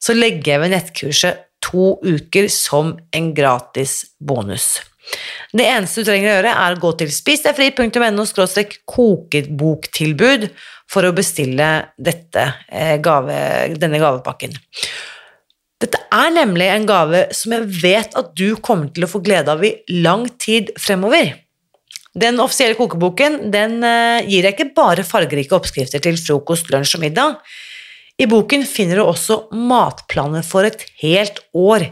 så 0.01 0.15
legger 0.17 0.55
jeg 0.55 0.63
ved 0.63 0.73
nettkurset 0.73 1.47
to 1.61 1.95
uker 2.01 2.47
som 2.51 2.95
en 3.13 3.33
gratis 3.37 4.01
bonus. 4.19 4.79
Det 5.51 5.65
eneste 5.67 6.01
du 6.01 6.07
trenger 6.07 6.29
å 6.29 6.35
gjøre, 6.35 6.51
er 6.63 6.75
å 6.75 6.81
gå 6.81 6.91
til 6.99 7.11
spisdegfri.no 7.13 8.25
kokeboktilbud 8.95 10.47
for 10.91 11.07
å 11.07 11.15
bestille 11.15 11.69
dette, 11.97 12.45
eh, 12.71 12.97
gave, 13.03 13.37
denne 13.77 13.99
gavepakken. 14.01 14.55
Dette 15.81 15.97
er 16.13 16.29
nemlig 16.35 16.67
en 16.69 16.85
gave 16.85 17.23
som 17.33 17.55
jeg 17.55 17.69
vet 17.81 18.17
at 18.17 18.35
du 18.37 18.55
kommer 18.61 18.91
til 18.93 19.07
å 19.07 19.09
få 19.09 19.21
glede 19.25 19.51
av 19.51 19.63
i 19.65 19.73
lang 19.89 20.27
tid 20.37 20.71
fremover. 20.79 21.33
Den 22.13 22.39
offisielle 22.43 22.75
kokeboken 22.75 23.51
den 23.53 23.79
eh, 23.87 24.27
gir 24.27 24.45
deg 24.45 24.55
ikke 24.55 24.75
bare 24.75 25.07
fargerike 25.07 25.55
oppskrifter 25.55 26.03
til 26.03 26.19
frokost, 26.19 26.69
lunsj 26.71 26.97
og 26.99 27.05
middag. 27.05 27.37
I 28.21 28.27
boken 28.29 28.65
finner 28.69 28.99
du 28.99 29.05
også 29.07 29.47
matplaner 29.55 30.45
for 30.45 30.67
et 30.67 30.83
helt 31.01 31.39
år, 31.57 31.87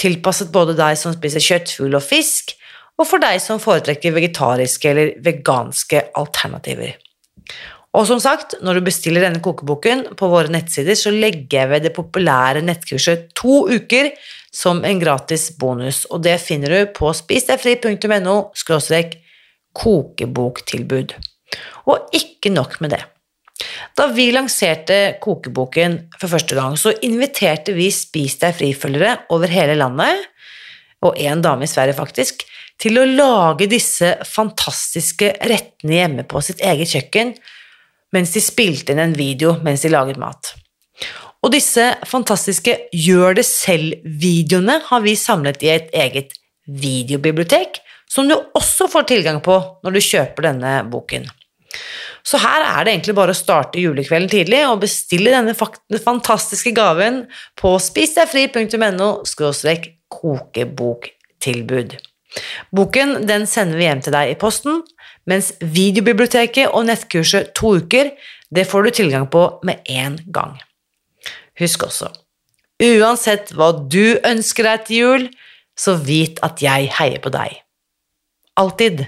tilpasset 0.00 0.50
både 0.52 0.74
deg 0.76 0.98
som 1.00 1.14
spiser 1.14 1.40
kjøtt, 1.40 1.72
fugl 1.78 1.96
og 1.96 2.04
fisk, 2.04 2.52
og 3.00 3.08
for 3.08 3.22
deg 3.22 3.40
som 3.42 3.62
foretrekker 3.62 4.14
vegetariske 4.14 4.90
eller 4.90 5.14
veganske 5.24 6.02
alternativer. 6.20 6.98
Og 7.94 8.08
som 8.08 8.18
sagt, 8.18 8.56
når 8.66 8.78
du 8.78 8.86
bestiller 8.88 9.22
denne 9.22 9.42
kokeboken 9.42 10.16
på 10.18 10.28
våre 10.30 10.50
nettsider, 10.50 10.98
så 10.98 11.12
legger 11.14 11.60
jeg 11.60 11.70
ved 11.70 11.86
det 11.86 11.94
populære 11.94 12.64
nettkurset 12.66 13.28
to 13.38 13.62
uker 13.70 14.10
som 14.54 14.82
en 14.86 15.00
gratis 15.00 15.48
bonus, 15.58 16.02
og 16.10 16.24
det 16.26 16.40
finner 16.42 16.74
du 16.74 16.92
på 16.94 17.12
spisdegfri.no 17.14 18.36
kokeboktilbud. 19.74 21.16
Og 21.90 22.14
ikke 22.14 22.50
nok 22.50 22.80
med 22.82 22.96
det. 22.98 23.02
Da 23.94 24.08
vi 24.10 24.30
lanserte 24.34 25.16
kokeboken 25.22 25.98
for 26.18 26.32
første 26.32 26.56
gang, 26.58 26.74
så 26.80 26.94
inviterte 27.06 27.74
vi 27.76 27.90
Spis 27.94 28.38
deg 28.40 28.56
fri-følgere 28.58 29.28
over 29.34 29.50
hele 29.52 29.76
landet, 29.78 30.24
og 31.04 31.18
en 31.20 31.42
dame 31.44 31.66
i 31.66 31.70
Sverige 31.70 31.96
faktisk, 31.98 32.42
til 32.80 32.98
å 32.98 33.06
lage 33.06 33.68
disse 33.70 34.16
fantastiske 34.26 35.30
rettene 35.46 36.00
hjemme 36.00 36.24
på 36.26 36.42
sitt 36.42 36.62
eget 36.64 36.90
kjøkken, 36.90 37.34
mens 38.14 38.34
de 38.34 38.42
spilte 38.42 38.94
inn 38.94 39.02
en 39.02 39.16
video 39.16 39.56
mens 39.62 39.84
de 39.84 39.92
laget 39.92 40.18
mat. 40.20 40.54
Og 41.44 41.52
disse 41.52 41.90
fantastiske 42.08 42.76
gjør 42.96 43.36
det 43.38 43.44
selv-videoene 43.46 44.78
har 44.86 45.02
vi 45.04 45.14
samlet 45.18 45.62
i 45.62 45.72
et 45.74 45.90
eget 45.92 46.34
videobibliotek, 46.64 47.82
som 48.10 48.28
du 48.30 48.34
også 48.56 48.88
får 48.90 49.08
tilgang 49.10 49.42
på 49.44 49.58
når 49.84 49.96
du 49.96 50.04
kjøper 50.06 50.48
denne 50.48 50.76
boken. 50.88 51.26
Så 52.24 52.40
her 52.40 52.64
er 52.64 52.84
det 52.84 52.94
egentlig 52.94 53.16
bare 53.18 53.34
å 53.34 53.36
starte 53.36 53.82
julekvelden 53.82 54.30
tidlig 54.32 54.62
og 54.64 54.80
bestille 54.86 55.32
denne 55.34 55.52
fantastiske 55.54 56.72
gaven 56.76 57.26
på 57.60 57.74
spisdegfri.no 57.84 59.10
kokeboktilbud. 60.14 61.96
Boken 62.74 63.26
den 63.28 63.44
sender 63.50 63.78
vi 63.78 63.86
hjem 63.86 64.02
til 64.04 64.14
deg 64.16 64.32
i 64.32 64.38
posten, 64.40 64.80
mens 65.28 65.52
videobiblioteket 65.60 66.72
og 66.72 66.88
nettkurset 66.88 67.52
to 67.56 67.76
uker 67.80 68.14
det 68.54 68.66
får 68.70 68.86
du 68.86 68.94
tilgang 69.00 69.26
på 69.30 69.46
med 69.66 69.84
en 69.90 70.18
gang. 70.32 70.56
Husk 71.60 71.86
også, 71.86 72.08
uansett 72.82 73.52
hva 73.54 73.70
du 73.74 74.16
ønsker 74.26 74.68
deg 74.68 74.86
til 74.88 74.96
jul, 74.96 75.28
så 75.78 75.96
vit 75.98 76.40
at 76.46 76.62
jeg 76.62 76.90
heier 76.98 77.22
på 77.22 77.32
deg. 77.34 77.60
Alltid. 78.58 79.06